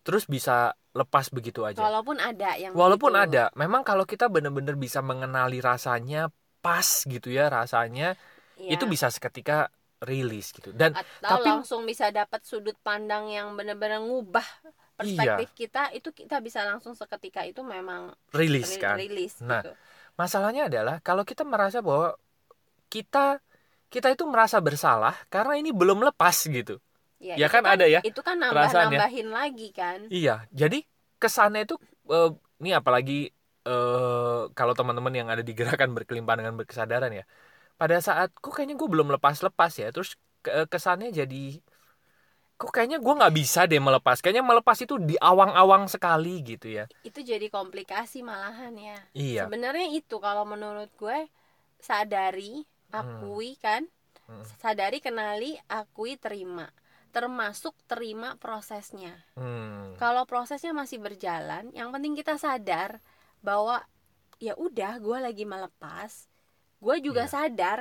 terus 0.02 0.24
bisa 0.24 0.72
lepas 0.92 1.30
begitu 1.30 1.62
aja. 1.62 1.78
walaupun 1.78 2.18
ada 2.18 2.58
yang 2.58 2.74
Walaupun 2.74 3.14
begitu. 3.14 3.38
ada, 3.38 3.44
memang 3.54 3.82
kalau 3.82 4.02
kita 4.02 4.26
benar-benar 4.26 4.74
bisa 4.74 4.98
mengenali 4.98 5.60
rasanya 5.60 6.32
pas 6.58 7.06
gitu 7.06 7.30
ya 7.30 7.46
rasanya, 7.46 8.18
Iya. 8.58 8.74
itu 8.74 8.84
bisa 8.84 9.06
seketika 9.08 9.70
rilis 10.02 10.50
gitu. 10.50 10.70
Dan 10.74 10.94
atau 10.94 11.38
tapi- 11.38 11.46
langsung 11.46 11.82
bisa 11.82 12.10
dapat 12.10 12.42
sudut 12.42 12.74
pandang 12.82 13.30
yang 13.30 13.54
benar-benar 13.54 14.02
ngubah 14.02 14.42
Iya. 14.42 15.38
perspektif 15.38 15.48
kita 15.54 15.82
itu 15.90 16.10
kita 16.10 16.38
bisa 16.38 16.66
langsung 16.66 16.94
seketika 16.94 17.46
itu 17.46 17.62
memang 17.62 18.10
rilis 18.34 18.74
ri- 18.74 18.82
kan. 18.82 18.94
rilis 18.98 19.38
Nah, 19.38 19.62
gitu 19.62 19.74
Masalahnya 20.18 20.66
adalah 20.66 20.98
kalau 20.98 21.22
kita 21.22 21.46
merasa 21.46 21.78
bahwa 21.78 22.18
kita 22.90 23.38
kita 23.92 24.08
itu 24.14 24.24
merasa 24.28 24.58
bersalah 24.66 25.14
karena 25.32 25.52
ini 25.60 25.70
belum 25.80 25.98
lepas 26.08 26.36
gitu. 26.56 26.78
ya 27.18 27.34
itu 27.34 27.48
kan 27.50 27.64
ada 27.66 27.84
ya 27.94 28.00
itu 28.08 28.20
kan 28.22 28.36
perasaan 28.38 28.94
ya. 28.94 29.00
nambah-nambahin 29.02 29.28
lagi 29.38 29.68
kan 29.74 30.00
Iya, 30.08 30.34
jadi 30.60 30.78
kesannya 31.22 31.60
itu 31.66 31.74
eh, 32.14 32.28
ini 32.62 32.70
apalagi 32.80 33.12
eh, 33.68 34.40
kalau 34.58 34.72
teman-teman 34.78 35.14
yang 35.20 35.28
ada 35.32 35.42
di 35.48 35.52
gerakan 35.58 35.90
berkelimpahan 35.96 36.38
dengan 36.46 36.56
berkesadaran 36.60 37.12
ya. 37.12 37.24
Pada 37.80 37.96
saat 38.04 38.28
kok 38.42 38.52
kayaknya 38.56 38.76
gue 38.80 38.88
belum 38.94 39.08
lepas-lepas 39.16 39.72
ya, 39.82 39.88
terus 39.94 40.10
ke- 40.44 40.68
kesannya 40.72 41.08
jadi 41.20 41.36
kok 42.58 42.70
kayaknya 42.74 42.98
gue 42.98 43.14
nggak 43.18 43.34
bisa 43.38 43.60
deh 43.70 43.78
melepas. 43.78 44.18
Kayaknya 44.18 44.44
melepas 44.50 44.76
itu 44.82 44.94
di 44.98 45.14
awang-awang 45.22 45.86
sekali 45.86 46.42
gitu 46.42 46.66
ya. 46.78 46.84
itu 47.08 47.20
jadi 47.22 47.46
komplikasi 47.48 48.20
malahan 48.26 48.74
ya 48.74 48.98
Iya. 49.14 49.46
sebenarnya 49.46 49.86
itu 49.94 50.16
kalau 50.18 50.44
menurut 50.44 50.90
gue 50.98 51.18
sadari 51.80 52.66
akui 52.90 53.56
kan 53.60 53.86
Hmm. 54.28 54.44
sadari 54.60 55.00
kenali 55.00 55.56
akui 55.72 56.20
terima 56.20 56.68
termasuk 57.16 57.72
terima 57.88 58.36
prosesnya 58.36 59.24
Hmm. 59.32 59.96
kalau 59.96 60.28
prosesnya 60.28 60.76
masih 60.76 61.00
berjalan 61.00 61.72
yang 61.72 61.88
penting 61.88 62.12
kita 62.12 62.36
sadar 62.36 63.00
bahwa 63.40 63.80
ya 64.36 64.52
udah 64.60 65.00
gue 65.00 65.18
lagi 65.18 65.48
melepas 65.48 66.28
gue 66.78 66.96
juga 67.00 67.24
Iya. 67.24 67.32
sadar 67.32 67.78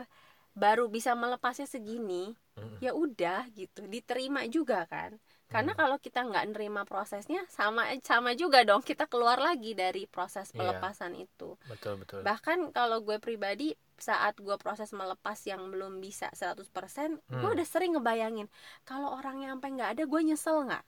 baru 0.55 0.87
bisa 0.87 1.13
melepasnya 1.13 1.67
segini 1.67 2.31
Hmm. 2.55 2.79
ya 2.79 2.95
udah 2.95 3.51
gitu 3.51 3.83
diterima 3.85 4.47
juga 4.47 4.87
kan 4.87 5.19
karena 5.47 5.71
Hmm. 5.73 5.79
kalau 5.79 5.97
kita 5.97 6.19
nggak 6.27 6.45
nerima 6.51 6.83
prosesnya 6.83 7.41
sama 7.47 7.87
sama 8.03 8.35
juga 8.35 8.67
dong 8.67 8.83
kita 8.83 9.07
keluar 9.07 9.39
lagi 9.39 9.71
dari 9.73 10.03
proses 10.05 10.51
Iya. 10.51 10.59
pelepasan 10.59 11.15
itu 11.15 11.55
Betul 11.71 12.03
betul. 12.03 12.19
bahkan 12.27 12.67
kalau 12.75 12.99
gue 12.99 13.17
pribadi 13.17 13.73
saat 13.97 14.37
gue 14.37 14.55
proses 14.59 14.91
melepas 14.93 15.39
yang 15.47 15.71
belum 15.73 16.03
bisa 16.03 16.27
100% 16.35 17.17
gue 17.31 17.47
Hmm. 17.47 17.55
udah 17.55 17.67
sering 17.67 17.95
ngebayangin 17.95 18.47
kalau 18.83 19.15
orang 19.15 19.41
yang 19.41 19.51
sampai 19.57 19.69
nggak 19.75 19.91
ada 19.97 20.03
gue 20.05 20.21
nyesel 20.23 20.67
nggak 20.67 20.83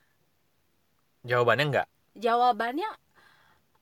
Jawabannya 1.24 1.66
enggak. 1.68 1.88
jawabannya 2.16 2.90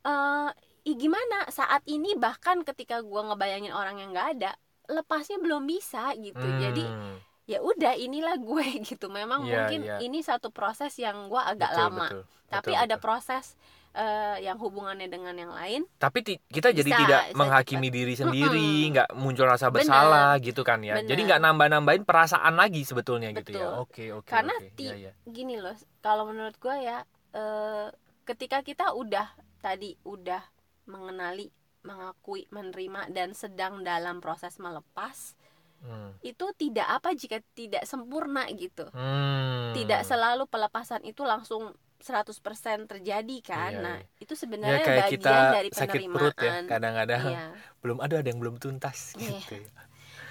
eh 0.06 0.50
ih, 0.88 0.96
gimana 0.96 1.50
saat 1.52 1.84
ini 1.90 2.16
bahkan 2.16 2.64
ketika 2.64 3.02
gue 3.04 3.22
ngebayangin 3.28 3.74
orang 3.76 4.00
yang 4.02 4.10
nggak 4.16 4.30
ada 4.40 4.52
lepasnya 4.88 5.38
belum 5.42 5.68
bisa 5.68 6.16
gitu 6.16 6.48
jadi 6.64 6.86
Hmm. 6.86 7.18
Ya 7.48 7.60
udah 7.60 7.96
inilah 7.96 8.36
gue 8.38 8.66
gitu 8.86 9.08
memang 9.08 9.42
Iya, 9.42 9.56
mungkin 9.64 9.80
iya. 9.82 9.98
ini 10.00 10.20
satu 10.20 10.52
proses 10.52 10.92
yang 10.96 11.28
gue 11.28 11.40
agak 11.40 11.72
Betul, 11.72 11.82
lama 11.82 12.08
betul, 12.08 12.24
tapi 12.46 12.72
betul, 12.72 12.84
ada 12.84 12.96
betul. 12.96 13.04
proses 13.04 13.46
eh, 13.94 14.38
yang 14.44 14.58
hubungannya 14.58 15.08
dengan 15.08 15.32
yang 15.32 15.50
lain 15.50 15.82
tapi 15.98 16.22
kita 16.44 16.70
jadi 16.70 16.86
Bisa, 16.86 17.00
tidak 17.00 17.22
bisa 17.26 17.38
menghakimi 17.40 17.88
diri 17.90 18.14
sendiri 18.14 18.70
nggak 18.92 19.10
muncul 19.16 19.48
rasa 19.48 19.68
Bener. 19.68 19.80
bersalah 19.82 20.32
gitu 20.40 20.62
kan 20.62 20.84
ya 20.84 21.00
jadi 21.00 21.08
Bener. 21.16 21.26
nggak 21.26 21.42
nambah 21.42 21.68
nambahin 21.72 22.04
perasaan 22.04 22.54
lagi 22.54 22.84
sebetulnya 22.84 23.32
gitu 23.34 23.56
ya 23.56 23.64
Betul. 23.64 23.82
oke 23.82 24.06
oke 24.14 24.28
Karena 24.28 24.54
oke. 24.54 24.76
ti- 24.76 24.92
Iya, 24.92 24.96
iya. 25.10 25.12
gini 25.26 25.56
loh 25.56 25.74
kalau 26.04 26.28
menurut 26.28 26.60
gue 26.60 26.76
ya 26.78 27.08
eh, 27.32 27.88
ketika 28.22 28.60
kita 28.60 28.92
udah 28.92 29.32
tadi 29.58 29.96
udah 30.04 30.44
mengenali 30.86 31.48
mengakui 31.80 32.44
menerima 32.50 33.08
dan 33.10 33.32
sedang 33.32 33.80
dalam 33.82 34.20
proses 34.20 34.60
melepas 34.60 35.40
Hmm. 35.78 36.12
itu 36.26 36.46
tidak 36.58 36.88
apa 36.90 37.14
jika 37.14 37.38
tidak 37.54 37.86
sempurna 37.86 38.50
gitu 38.52 38.90
Hmm. 38.92 39.72
tidak 39.78 40.02
selalu 40.04 40.50
pelepasan 40.50 41.06
itu 41.06 41.22
langsung 41.22 41.72
100% 41.98 42.86
terjadi 42.86 43.38
kan 43.42 43.72
Iya, 43.74 43.82
nah 43.82 43.98
iya. 43.98 44.22
itu 44.22 44.34
ya 44.34 44.42
sebenarnya 44.42 44.86
kayak 44.86 45.02
bagian 45.10 45.14
kita 45.18 45.34
dari 45.54 45.70
sakit 45.70 45.82
penerimaan 45.98 46.14
perut 46.18 46.36
ya 46.38 46.54
kadang-kadang 46.66 47.24
Iya. 47.30 47.46
belum 47.82 47.98
ada 48.02 48.16
ada 48.22 48.28
yang 48.30 48.40
belum 48.42 48.56
tuntas 48.58 49.18
Iya. 49.18 49.30
gitu 49.42 49.56
ya. 49.58 49.70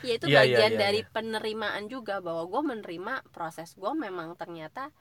ya 0.07 0.13
itu 0.15 0.27
Iya, 0.27 0.31
iya, 0.31 0.39
bagian 0.39 0.73
iya, 0.75 0.81
dari 0.83 1.01
iya. 1.03 1.11
penerimaan 1.11 1.85
juga 1.87 2.15
bahwa 2.23 2.43
gue 2.47 2.63
menerima 2.63 3.15
proses 3.35 3.75
gue 3.75 3.93
memang 3.95 4.39
ternyata 4.39 4.95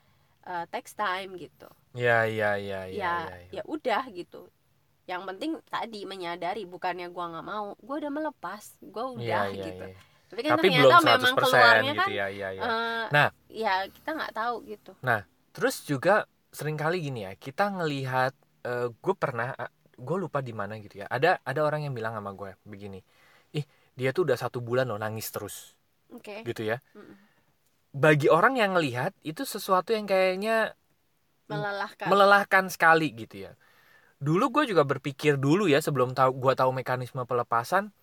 uh, 0.45 0.65
takes 0.69 0.93
time 0.97 1.37
gitu 1.37 1.69
ya 1.93 2.25
ya 2.25 2.57
ya 2.57 2.85
ya 2.85 2.89
ya 2.89 3.13
ya, 3.29 3.61
ya 3.61 3.63
udah 3.65 4.09
gitu 4.09 4.49
yang 5.05 5.21
penting 5.29 5.61
tadi 5.69 6.01
menyadari 6.09 6.65
bukannya 6.65 7.13
gue 7.13 7.25
nggak 7.29 7.45
mau 7.45 7.77
gue 7.77 7.95
udah 8.01 8.09
melepas 8.09 8.63
gue 8.81 9.05
Iya, 9.21 9.21
udah 9.21 9.43
iya, 9.53 9.65
gitu 9.69 9.85
iya. 9.85 9.97
Tapi 10.35 10.41
kan 10.43 10.59
tapi 10.59 10.67
belum 10.67 10.91
ternyata 10.99 11.15
100% 11.15 11.23
memang 11.23 11.35
keluarnya 11.39 11.91
gitu 11.95 12.01
kan 12.03 12.09
ya 12.11 12.25
ya 12.27 12.49
ya. 12.51 12.61
eh, 12.67 13.05
Nah. 13.07 13.27
ya 13.47 13.73
kita 13.87 14.09
nggak 14.11 14.33
tahu 14.35 14.55
gitu. 14.67 14.91
Terus 15.55 15.75
juga 15.87 16.27
sering 16.51 16.75
kali 16.75 16.99
gini 16.99 17.23
ya 17.23 17.31
kita 17.39 17.71
ngelihat 17.71 18.35
gue 18.99 19.15
pernah 19.15 19.55
gue 19.95 20.17
lupa 20.19 20.43
di 20.43 20.51
mana 20.51 20.75
gitu 20.83 20.99
ya. 20.99 21.07
Ada 21.07 21.39
ada 21.39 21.61
orang 21.63 21.87
yang 21.87 21.95
bilang 21.95 22.11
sama 22.19 22.35
gue 22.35 22.51
begini 22.67 22.99
ih 23.55 23.63
dia 23.95 24.11
tuh 24.11 24.27
udah 24.27 24.35
satu 24.35 24.59
bulan 24.59 24.91
loh 24.91 24.99
nangis 24.99 25.31
terus. 25.31 25.79
Oke. 26.11 26.43
Gitu 26.43 26.67
ya. 26.67 26.83
Mm-mm. 26.91 27.15
bagi 27.95 28.27
orang 28.27 28.59
yang 28.59 28.75
ngelihat 28.75 29.15
itu 29.23 29.47
sesuatu 29.47 29.95
yang 29.95 30.03
kayaknya 30.03 30.75
melelahkan. 31.47 32.11
melelahkan 32.11 32.65
sekali 32.67 33.15
gitu 33.15 33.47
ya. 33.47 33.55
Dulu 34.19 34.51
gue 34.51 34.75
juga 34.75 34.83
berpikir 34.83 35.39
dulu 35.39 35.71
ya 35.71 35.79
sebelum 35.79 36.11
tahu 36.11 36.35
gue 36.35 36.53
tahu 36.59 36.75
mekanisme 36.75 37.23
pelepasan 37.23 37.95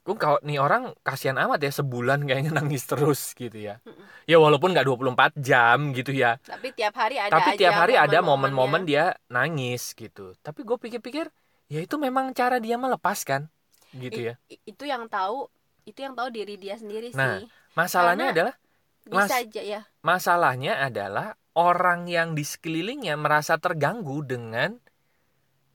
gue 0.00 0.16
kalau 0.16 0.40
nih 0.40 0.56
orang 0.56 0.96
kasihan 1.00 1.36
amat 1.38 1.60
ya 1.60 1.70
sebulan 1.70 2.24
kayaknya 2.24 2.56
nangis 2.56 2.84
terus 2.84 3.32
gitu 3.34 3.54
ya. 3.54 3.78
Ya 4.24 4.36
walaupun 4.36 4.72
nggak 4.72 4.86
24 4.86 5.36
jam 5.36 5.92
gitu 5.92 6.10
ya. 6.10 6.40
Tapi 6.40 6.72
tiap 6.72 6.96
hari 6.96 7.20
ada 7.20 7.30
tapi 7.30 7.54
aja 7.54 7.60
tiap 7.60 7.74
hari 7.76 7.94
ada 7.94 8.18
momen-momennya. 8.18 8.24
momen-momen 8.24 8.82
dia 8.84 9.04
nangis 9.28 9.92
gitu. 9.92 10.32
Tapi 10.38 10.64
gue 10.64 10.76
pikir-pikir 10.76 11.28
ya 11.68 11.80
itu 11.80 11.94
memang 11.96 12.32
cara 12.32 12.56
dia 12.56 12.74
melepaskan 12.74 13.52
gitu 13.92 14.32
ya. 14.32 14.34
I- 14.48 14.62
itu 14.64 14.84
yang 14.84 15.04
tahu 15.06 15.46
itu 15.84 16.00
yang 16.00 16.14
tahu 16.14 16.28
diri 16.28 16.56
dia 16.56 16.74
sendiri 16.74 17.12
Nah, 17.12 17.38
sih 17.38 17.48
masalahnya 17.72 18.30
Karena- 18.30 18.52
adalah 18.52 18.54
bisa 19.00 19.16
Mas- 19.26 19.32
aja 19.36 19.62
ya. 19.62 19.80
masalahnya 20.00 20.72
adalah 20.80 21.26
orang 21.52 22.06
yang 22.06 22.32
di 22.32 22.42
sekelilingnya 22.42 23.16
merasa 23.16 23.56
terganggu 23.56 24.22
dengan 24.22 24.80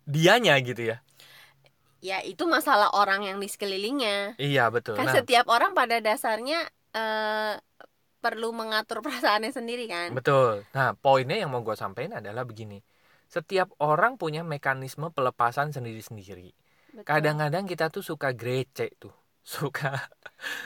dianya 0.03 0.55
gitu 0.61 0.81
ya 0.85 0.97
ya 2.05 2.21
itu 2.21 2.45
masalah 2.45 2.93
orang 2.93 3.25
yang 3.25 3.41
di 3.41 3.49
sekelilingnya. 3.49 4.37
Iya 4.37 4.69
betul. 4.69 4.93
Kan 4.93 5.09
nah. 5.09 5.15
setiap 5.17 5.49
orang 5.49 5.73
pada 5.73 5.97
dasarnya 5.97 6.61
eh, 6.93 7.57
perlu 8.21 8.53
mengatur 8.53 9.01
perasaannya 9.05 9.49
sendiri 9.49 9.89
kan? 9.89 10.13
Betul. 10.13 10.61
Nah 10.77 10.93
poinnya 10.93 11.41
yang 11.41 11.49
mau 11.49 11.65
gue 11.65 11.73
sampaikan 11.73 12.21
adalah 12.21 12.45
begini. 12.45 12.85
Setiap 13.25 13.73
orang 13.81 14.21
punya 14.21 14.45
mekanisme 14.45 15.09
pelepasan 15.09 15.73
sendiri-sendiri. 15.73 16.53
Kadang-kadang 17.03 17.65
kita 17.65 17.89
tuh 17.89 18.05
suka 18.05 18.31
grece 18.37 18.93
tuh. 19.01 19.13
Suka 19.45 19.93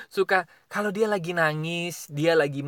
suka 0.07 0.47
kalau 0.71 0.87
dia 0.87 1.03
lagi 1.03 1.35
nangis 1.35 2.07
dia 2.07 2.31
lagi 2.31 2.63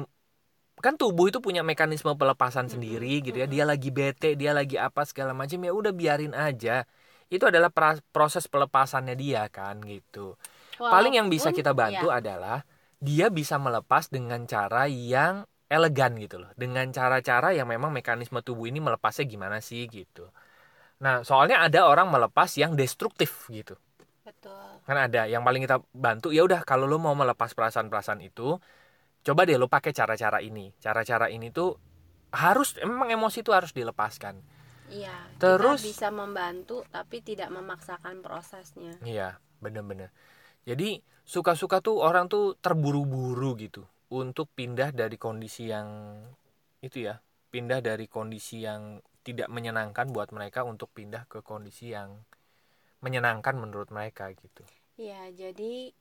kan 0.84 1.00
tubuh 1.00 1.32
itu 1.32 1.40
punya 1.40 1.64
mekanisme 1.64 2.12
pelepasan 2.20 2.68
sendiri 2.68 3.24
gitu 3.24 3.40
ya. 3.40 3.48
Dia 3.48 3.64
lagi 3.64 3.96
bete 3.96 4.36
dia 4.36 4.52
lagi 4.52 4.76
apa 4.76 5.08
segala 5.08 5.32
macam 5.32 5.64
ya 5.64 5.72
udah 5.72 5.96
biarin 5.96 6.36
aja 6.36 6.84
itu 7.32 7.48
adalah 7.48 7.72
proses 8.12 8.46
pelepasannya 8.52 9.16
dia 9.16 9.48
kan 9.48 9.80
gitu. 9.88 10.36
Paling 10.76 11.16
yang 11.16 11.32
bisa 11.32 11.50
Walaupun, 11.50 11.60
kita 11.64 11.72
bantu 11.72 12.08
ya, 12.12 12.20
adalah 12.20 12.58
dia 13.00 13.32
bisa 13.32 13.56
melepas 13.56 14.12
dengan 14.12 14.44
cara 14.44 14.92
yang 14.92 15.48
elegan 15.72 16.20
gitu 16.20 16.44
loh. 16.44 16.52
Dengan 16.60 16.92
cara-cara 16.92 17.56
yang 17.56 17.72
memang 17.72 17.96
mekanisme 17.96 18.44
tubuh 18.44 18.68
ini 18.68 18.84
melepasnya 18.84 19.26
gimana 19.32 19.64
sih 19.64 19.88
gitu. 19.88 20.28
Nah 21.00 21.24
soalnya 21.24 21.64
ada 21.64 21.88
orang 21.88 22.12
melepas 22.12 22.52
yang 22.60 22.76
destruktif 22.76 23.48
gitu. 23.48 23.80
Betul. 24.28 24.84
Kan 24.84 24.98
ada 25.00 25.24
yang 25.26 25.42
paling 25.48 25.64
kita 25.64 25.80
bantu 25.96 26.36
ya 26.36 26.44
udah 26.44 26.68
kalau 26.68 26.84
lo 26.84 27.00
mau 27.00 27.16
melepas 27.16 27.56
perasaan-perasaan 27.56 28.20
itu 28.20 28.60
coba 29.24 29.42
deh 29.48 29.56
lo 29.56 29.72
pakai 29.72 29.96
cara-cara 29.96 30.44
ini. 30.44 30.76
Cara-cara 30.84 31.32
ini 31.32 31.48
tuh 31.48 31.80
harus 32.36 32.76
emang 32.84 33.08
emosi 33.08 33.40
itu 33.40 33.56
harus 33.56 33.72
dilepaskan 33.72 34.61
iya 34.92 35.16
Terus- 35.40 35.82
kita 35.82 35.90
bisa 35.90 36.08
membantu 36.12 36.84
tapi 36.92 37.24
tidak 37.24 37.50
memaksakan 37.50 38.20
prosesnya. 38.20 38.94
Iya 39.02 39.40
bener-bener. 39.64 40.12
Jadi 40.68 41.02
suka-suka 41.26 41.82
tuh 41.82 42.04
orang 42.04 42.30
tuh 42.30 42.54
terburu-buru 42.60 43.58
gitu 43.58 43.88
untuk 44.12 44.52
pindah 44.52 44.92
dari 44.92 45.16
kondisi 45.16 45.72
yang 45.72 46.20
itu 46.84 47.08
ya 47.08 47.24
pindah 47.50 47.80
dari 47.80 48.06
kondisi 48.12 48.68
yang 48.68 49.00
tidak 49.22 49.48
menyenangkan 49.48 50.10
buat 50.10 50.34
mereka 50.34 50.66
untuk 50.66 50.90
pindah 50.92 51.30
ke 51.30 51.46
kondisi 51.46 51.94
yang 51.94 52.26
menyenangkan 53.02 53.58
menurut 53.58 53.90
mereka 53.90 54.30
gitu. 54.34 54.66
Ya 54.98 55.30
jadi 55.34 55.94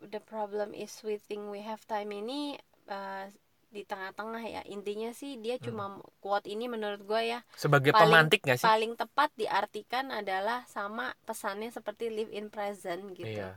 the 0.00 0.22
problem 0.22 0.72
is 0.72 1.02
we 1.04 1.18
think 1.18 1.48
we 1.50 1.60
have 1.64 1.82
time 1.88 2.12
ini 2.14 2.56
eh, 2.88 3.26
di 3.68 3.84
tengah-tengah 3.84 4.42
ya. 4.42 4.62
Intinya 4.66 5.12
sih 5.12 5.36
dia 5.36 5.60
cuma 5.60 6.00
quote 6.18 6.48
ini 6.48 6.66
menurut 6.66 7.04
gue 7.04 7.20
ya 7.36 7.40
sebagai 7.52 7.92
Paling- 7.92 8.08
pemantik 8.08 8.40
gak 8.44 8.58
sih? 8.58 8.66
paling 8.66 8.92
tepat 8.96 9.30
diartikan 9.36 10.08
adalah 10.10 10.64
sama 10.66 11.12
pesannya 11.24 11.68
seperti 11.68 12.08
live 12.08 12.32
in 12.32 12.48
present 12.48 13.12
gitu. 13.12 13.28
Iya. 13.28 13.56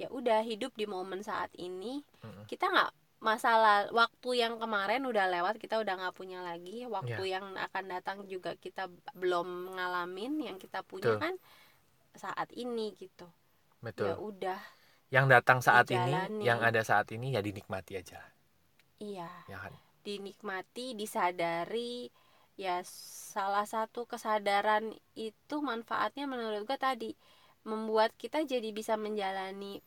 Ya 0.00 0.08
udah 0.08 0.40
hidup 0.40 0.72
di 0.74 0.88
momen 0.88 1.20
saat 1.20 1.52
ini. 1.54 2.00
Mm-mm. 2.24 2.48
kita 2.48 2.68
nggak 2.68 2.90
masalah 3.20 3.92
waktu 3.92 4.40
yang 4.40 4.56
kemarin 4.56 5.04
udah 5.04 5.28
lewat 5.28 5.60
kita 5.60 5.76
udah 5.76 5.92
nggak 6.00 6.16
punya 6.16 6.40
lagi. 6.40 6.88
Waktu 6.88 7.20
Iya. 7.28 7.36
yang 7.36 7.52
akan 7.52 7.84
datang 7.86 8.18
juga 8.24 8.56
kita 8.56 8.88
belum 9.12 9.76
ngalamin 9.76 10.40
yang 10.40 10.56
kita 10.56 10.80
punya 10.80 11.16
Betul. 11.16 11.20
kan 11.20 11.34
saat 12.16 12.48
ini 12.56 12.96
gitu. 12.96 13.28
Betul. 13.84 14.08
Ya 14.08 14.16
udah 14.16 14.60
yang 15.10 15.26
datang 15.26 15.58
saat 15.60 15.90
ini 15.90 16.14
yang 16.40 16.62
ada 16.62 16.80
saat 16.80 17.10
ini 17.10 17.34
ya 17.34 17.42
dinikmati 17.42 17.98
aja 17.98 18.22
iya. 19.00 19.28
Ya 19.50 19.58
kan? 19.64 19.74
Dinikmati 20.06 20.86
disadari 21.00 22.08
ya 22.64 22.76
salah 23.34 23.64
satu 23.74 24.04
kesadaran 24.12 24.92
itu 25.16 25.56
manfaatnya 25.70 26.24
menurut 26.28 26.62
gue 26.68 26.78
tadi 26.88 27.10
membuat 27.70 28.10
kita 28.22 28.38
jadi 28.52 28.68
bisa 28.72 28.94
menjalani 29.00 29.80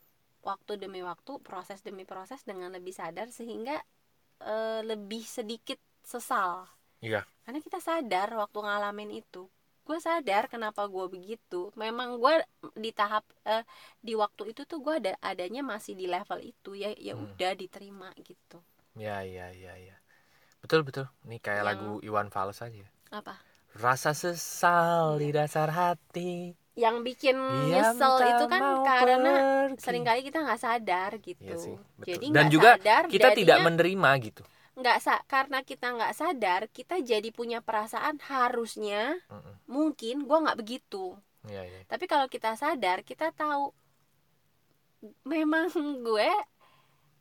waktu 0.50 0.72
demi 0.82 1.02
waktu 1.10 1.32
proses 1.48 1.80
demi 1.88 2.04
proses 2.06 2.42
dengan 2.50 2.70
lebih 2.78 2.94
sadar 2.94 3.28
sehingga 3.40 3.78
eh, 4.44 4.82
lebih 4.86 5.24
sedikit 5.26 5.80
sesal. 6.04 6.68
Iya. 7.02 7.22
Karena 7.46 7.60
kita 7.66 7.80
sadar 7.84 8.28
waktu 8.42 8.60
ngalamin 8.66 9.12
itu. 9.22 9.44
Gue 9.88 10.00
sadar 10.00 10.48
kenapa 10.54 10.88
gue 10.88 11.06
begitu. 11.12 11.70
Memang 11.76 12.10
gue 12.22 12.34
di 12.80 12.92
tahap 12.96 13.24
eh, 13.46 13.64
di 14.00 14.14
waktu 14.16 14.56
itu 14.56 14.62
tuh 14.72 14.80
gue 14.86 14.96
ada 15.02 15.14
adanya 15.22 15.62
masih 15.66 15.94
di 16.00 16.06
level 16.08 16.40
itu. 16.44 16.72
Ya 16.78 16.92
ya 16.98 17.14
Hmm. 17.18 17.28
udah 17.36 17.52
diterima 17.58 18.10
gitu 18.24 18.60
ya 18.94 19.22
ya 19.22 19.50
ya 19.52 19.74
ya. 19.76 19.96
Betul 20.62 20.86
betul. 20.86 21.06
Ini 21.26 21.38
kayak 21.38 21.60
Yang- 21.60 21.68
lagu 21.68 21.92
Iwan 22.02 22.28
Fals 22.30 22.62
aja. 22.62 22.86
Apa? 23.12 23.36
Rasa 23.74 24.14
sesal 24.14 25.18
di 25.18 25.34
dasar 25.34 25.70
hati. 25.70 26.54
Yang 26.74 26.96
bikin 27.06 27.38
Diam 27.38 27.94
nyesel 27.94 28.18
itu 28.34 28.46
kan 28.50 28.62
karena 28.82 29.34
pergi. 29.70 29.82
sering 29.82 30.02
kali 30.02 30.22
kita 30.26 30.42
nggak 30.42 30.62
sadar 30.62 31.12
gitu. 31.22 31.42
Iya 31.46 31.56
sih, 31.58 31.76
betul. 32.02 32.08
jadi 32.10 32.26
Dan 32.34 32.46
juga 32.50 32.70
sadar 32.82 33.04
kita 33.10 33.30
tidak 33.34 33.58
jadinya 33.62 33.66
menerima 33.70 34.10
gitu. 34.26 34.44
Nggak 34.74 34.98
sa 35.06 35.22
karena 35.30 35.62
kita 35.62 35.88
nggak 35.94 36.14
sadar 36.18 36.62
kita 36.74 36.98
jadi 36.98 37.30
punya 37.30 37.62
perasaan 37.62 38.18
harusnya 38.26 39.22
Mm-mm. 39.30 39.54
mungkin 39.70 40.26
gua 40.26 40.42
nggak 40.50 40.58
begitu. 40.58 41.14
Iya, 41.46 41.62
iya. 41.62 41.82
tapi 41.86 42.08
kalau 42.10 42.26
kita 42.26 42.56
sadar 42.58 43.04
kita 43.04 43.30
tahu 43.36 43.70
memang 45.28 45.68
gue 46.08 46.30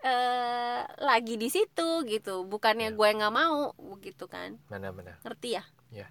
eh 0.02 0.82
lagi 1.00 1.34
di 1.34 1.46
situ 1.46 2.02
gitu. 2.04 2.42
Bukannya 2.44 2.90
Ya. 2.90 2.94
gue 2.94 3.08
nggak 3.14 3.32
mau 3.32 3.70
begitu 3.78 4.26
kan. 4.26 4.58
Benar-benar. 4.66 5.22
Ngerti 5.22 5.48
ya? 5.54 5.64
Ya. 5.90 6.06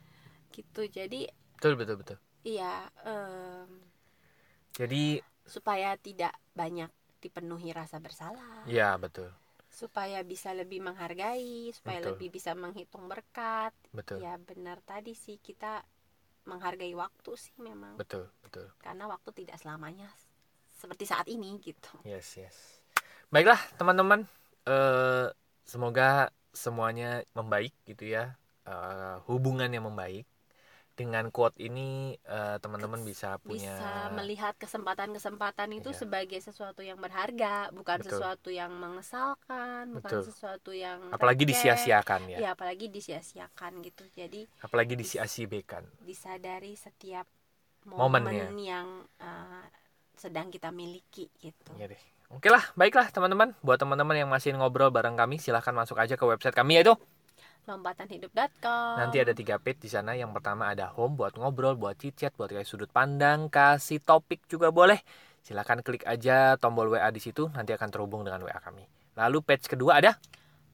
gitu. 0.52 0.84
Jadi 0.84 1.32
betul 1.56 1.76
betul 1.76 1.96
betul. 1.96 2.18
Iya 2.42 2.88
em, 3.04 3.70
jadi 4.74 5.20
supaya 5.44 5.96
tidak 5.96 6.32
banyak 6.52 6.92
dipenuhi 7.20 7.72
rasa 7.72 8.00
bersalah. 8.00 8.66
Ya 8.66 8.96
betul. 8.98 9.32
Supaya 9.70 10.20
bisa 10.24 10.52
lebih 10.52 10.84
menghargai 10.84 11.72
supaya 11.72 12.04
Betul. 12.04 12.10
lebih 12.20 12.30
bisa 12.36 12.52
menghitung 12.52 13.08
berkat. 13.08 13.72
Betul. 13.92 14.20
Ya 14.20 14.36
benar 14.36 14.84
tadi 14.84 15.16
sih 15.16 15.40
kita 15.40 15.86
menghargai 16.44 16.92
waktu 16.92 17.32
sih 17.38 17.56
memang. 17.56 17.96
Betul 17.96 18.28
betul. 18.42 18.68
Karena 18.80 19.08
waktu 19.08 19.32
tidak 19.32 19.56
selamanya 19.56 20.12
seperti 20.76 21.08
saat 21.08 21.30
ini 21.30 21.56
gitu. 21.62 21.94
Yes 22.04 22.36
yes 22.36 22.81
baiklah 23.32 23.60
teman-teman 23.80 24.28
eh 24.68 25.28
semoga 25.66 26.30
semuanya 26.52 27.24
membaik 27.34 27.74
gitu 27.88 28.06
ya 28.08 28.36
Eh, 28.62 29.18
hubungannya 29.26 29.82
membaik 29.82 30.30
dengan 30.94 31.34
quote 31.34 31.58
ini 31.58 32.14
eh, 32.14 32.58
teman-teman 32.62 33.02
bisa 33.02 33.42
punya 33.42 33.74
bisa 33.74 34.14
melihat 34.14 34.54
kesempatan-kesempatan 34.62 35.82
itu 35.82 35.90
Iya. 35.90 36.00
sebagai 36.06 36.38
sesuatu 36.38 36.86
yang 36.86 37.02
berharga 37.02 37.74
bukan 37.74 38.06
Betul. 38.06 38.22
sesuatu 38.22 38.50
yang 38.54 38.70
mengesalkan 38.78 39.98
bukan 39.98 40.10
Betul. 40.14 40.22
sesuatu 40.30 40.72
yang 40.78 41.10
apalagi 41.10 41.50
disia-siakan 41.50 42.22
ya, 42.30 42.38
ya 42.38 42.50
apalagi 42.54 42.86
disia-siakan 42.94 43.82
gitu 43.82 44.06
jadi 44.14 44.46
apalagi 44.62 44.94
disia-siakan. 44.94 45.84
disadari 46.06 46.78
setiap 46.78 47.26
Momennya. 47.90 48.46
momen 48.46 48.62
yang 48.62 48.88
uh, 49.26 49.66
sedang 50.14 50.54
kita 50.54 50.70
miliki 50.70 51.34
gitu 51.42 51.74
Iya 51.82 51.98
deh. 51.98 52.02
Oke 52.32 52.48
lah, 52.48 52.64
baiklah 52.80 53.12
teman-teman. 53.12 53.52
Buat 53.60 53.84
teman-teman 53.84 54.16
yang 54.16 54.30
masih 54.32 54.56
ngobrol 54.56 54.88
bareng 54.88 55.20
kami, 55.20 55.36
silahkan 55.36 55.76
masuk 55.76 56.00
aja 56.00 56.16
ke 56.16 56.24
website 56.24 56.56
kami 56.56 56.80
yaitu 56.80 56.96
lompatanhidup.com 57.62 58.98
Nanti 58.98 59.22
ada 59.22 59.38
tiga 59.38 59.62
page 59.62 59.86
di 59.86 59.90
sana. 59.92 60.18
Yang 60.18 60.40
pertama 60.40 60.72
ada 60.72 60.90
home 60.96 61.20
buat 61.20 61.38
ngobrol, 61.38 61.78
buat 61.78 61.94
chit-chat, 62.00 62.34
buat 62.34 62.50
kayak 62.50 62.66
sudut 62.66 62.90
pandang, 62.90 63.52
kasih 63.52 64.02
topik 64.02 64.48
juga 64.50 64.74
boleh. 64.74 64.98
Silahkan 65.42 65.82
klik 65.86 66.08
aja 66.08 66.58
tombol 66.58 66.90
WA 66.90 67.10
di 67.14 67.22
situ, 67.22 67.50
nanti 67.54 67.74
akan 67.74 67.90
terhubung 67.94 68.22
dengan 68.26 68.42
WA 68.42 68.58
kami. 68.58 68.86
Lalu 69.18 69.44
page 69.44 69.68
kedua 69.68 70.00
ada 70.02 70.18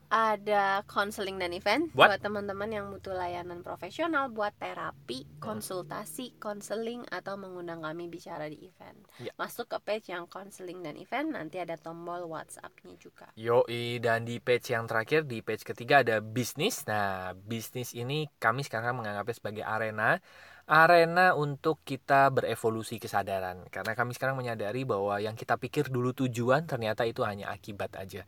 ada 0.07 0.87
konseling 0.87 1.35
dan 1.35 1.51
event 1.51 1.91
Buat? 1.91 2.15
buat 2.15 2.21
teman-teman 2.23 2.69
yang 2.71 2.85
butuh 2.87 3.11
layanan 3.11 3.59
profesional 3.59 4.31
buat 4.31 4.55
terapi, 4.55 5.27
konsultasi, 5.43 6.39
konseling 6.39 7.03
atau 7.11 7.35
mengundang 7.35 7.83
kami 7.83 8.07
bicara 8.07 8.47
di 8.47 8.57
event. 8.63 8.97
Ya. 9.19 9.35
Masuk 9.35 9.67
ke 9.67 9.77
page 9.83 10.07
yang 10.15 10.25
konseling 10.31 10.79
dan 10.79 10.95
event 10.95 11.35
nanti 11.35 11.59
ada 11.59 11.75
tombol 11.75 12.27
WhatsApp-nya 12.31 12.95
juga. 12.95 13.27
Yoi 13.35 13.99
dan 13.99 14.23
di 14.23 14.39
page 14.39 14.71
yang 14.71 14.87
terakhir 14.87 15.27
di 15.27 15.43
page 15.43 15.67
ketiga 15.67 16.01
ada 16.01 16.23
bisnis. 16.23 16.87
Nah, 16.87 17.35
bisnis 17.35 17.91
ini 17.91 18.31
kami 18.39 18.63
sekarang 18.63 18.99
menganggapnya 18.99 19.35
sebagai 19.35 19.65
arena 19.67 20.23
arena 20.67 21.31
untuk 21.31 21.79
kita 21.87 22.27
berevolusi 22.27 22.99
kesadaran. 22.99 23.63
Karena 23.71 23.95
kami 23.95 24.11
sekarang 24.11 24.35
menyadari 24.35 24.83
bahwa 24.83 25.15
yang 25.23 25.33
kita 25.39 25.55
pikir 25.55 25.87
dulu 25.87 26.11
tujuan 26.11 26.67
ternyata 26.67 27.07
itu 27.07 27.23
hanya 27.23 27.47
akibat 27.55 27.95
aja. 27.95 28.27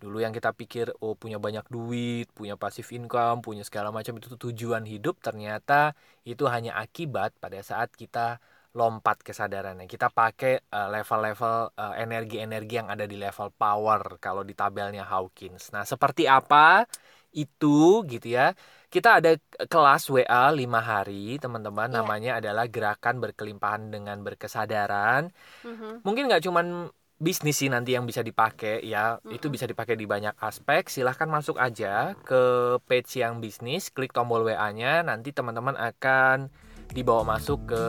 Dulu 0.00 0.22
yang 0.22 0.30
kita 0.32 0.54
pikir 0.54 0.94
oh 1.02 1.18
punya 1.18 1.36
banyak 1.42 1.66
duit, 1.68 2.30
punya 2.32 2.54
pasif 2.54 2.94
income, 2.94 3.42
punya 3.42 3.66
segala 3.66 3.90
macam 3.90 4.16
itu 4.16 4.32
tujuan 4.38 4.86
hidup 4.86 5.18
ternyata 5.20 5.98
itu 6.22 6.46
hanya 6.46 6.78
akibat 6.78 7.34
pada 7.42 7.58
saat 7.60 7.90
kita 7.92 8.38
lompat 8.78 9.26
kesadarannya. 9.26 9.90
Kita 9.90 10.14
pakai 10.14 10.62
eh, 10.62 10.88
level-level 10.94 11.74
eh, 11.74 11.94
energi-energi 12.06 12.74
yang 12.80 12.88
ada 12.88 13.04
di 13.04 13.18
level 13.18 13.50
power 13.58 14.22
kalau 14.22 14.46
di 14.46 14.54
tabelnya 14.54 15.02
Hawkins. 15.10 15.74
Nah, 15.74 15.82
seperti 15.82 16.30
apa 16.30 16.86
itu 17.34 18.02
gitu 18.06 18.26
ya. 18.30 18.54
Kita 18.90 19.22
ada 19.22 19.38
kelas 19.70 20.10
WA 20.10 20.50
5 20.50 20.66
hari, 20.82 21.38
teman-teman. 21.38 21.94
Iya. 21.94 21.96
Namanya 22.02 22.32
adalah 22.42 22.66
gerakan 22.66 23.22
berkelimpahan 23.22 23.86
dengan 23.94 24.18
berkesadaran. 24.26 25.30
Mhm. 25.62 26.02
Mungkin 26.02 26.26
nggak 26.26 26.42
cuman 26.50 26.90
bisnis 27.20 27.60
sih 27.60 27.70
nanti 27.70 27.94
yang 27.94 28.02
bisa 28.02 28.26
dipakai 28.26 28.82
ya. 28.82 29.22
Itu 29.30 29.46
Mm-mm. 29.46 29.54
bisa 29.54 29.70
dipakai 29.70 29.94
di 29.94 30.10
banyak 30.10 30.34
aspek. 30.42 30.90
Silahkan 30.90 31.30
masuk 31.30 31.60
aja 31.62 32.18
ke 32.26 32.42
page 32.90 33.22
yang 33.22 33.38
bisnis, 33.38 33.94
klik 33.94 34.10
tombol 34.10 34.42
WA-nya. 34.42 35.06
Nanti 35.06 35.30
teman-teman 35.30 35.78
akan 35.78 36.50
dibawa 36.90 37.22
masuk 37.22 37.70
ke 37.70 37.84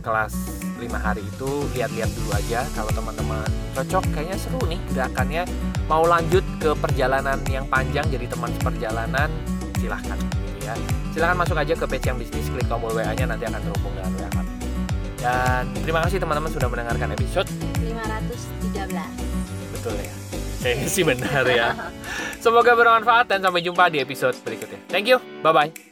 kelas 0.00 0.32
5 0.80 0.88
hari 0.96 1.20
itu 1.20 1.50
lihat-lihat 1.76 2.10
dulu 2.16 2.30
aja 2.32 2.64
kalau 2.72 2.88
teman-teman 2.96 3.44
cocok 3.76 4.04
kayaknya 4.16 4.36
seru 4.40 4.62
nih 4.64 4.80
gerakannya 4.96 5.44
mau 5.84 6.00
lanjut 6.08 6.40
ke 6.56 6.72
perjalanan 6.80 7.36
yang 7.52 7.68
panjang 7.68 8.08
jadi 8.08 8.24
teman 8.32 8.48
seperjalanan 8.56 9.28
silahkan 9.82 10.18
ya. 10.62 10.74
Silahkan 11.10 11.36
masuk 11.36 11.56
aja 11.58 11.74
ke 11.74 11.84
page 11.90 12.06
yang 12.06 12.16
bisnis 12.16 12.46
klik 12.48 12.66
tombol 12.70 12.94
WA 12.94 13.12
nya 13.12 13.26
nanti 13.26 13.44
akan 13.44 13.60
terhubung 13.60 13.92
dengan 13.98 14.10
WA 14.14 14.30
kami. 14.30 14.52
Dan 15.22 15.62
terima 15.82 16.00
kasih 16.06 16.18
teman-teman 16.18 16.50
sudah 16.50 16.68
mendengarkan 16.70 17.08
episode 17.14 17.48
513. 17.82 19.74
betul 19.74 19.94
ya. 19.98 20.14
Kayaknya 20.62 20.88
sih 20.88 21.02
benar 21.02 21.44
ya. 21.50 21.68
Semoga 22.44 22.78
bermanfaat 22.78 23.26
dan 23.30 23.42
sampai 23.42 23.62
jumpa 23.62 23.90
di 23.90 23.98
episode 23.98 24.38
berikutnya. 24.46 24.78
Thank 24.90 25.10
you. 25.10 25.18
Bye 25.42 25.54
bye 25.54 25.91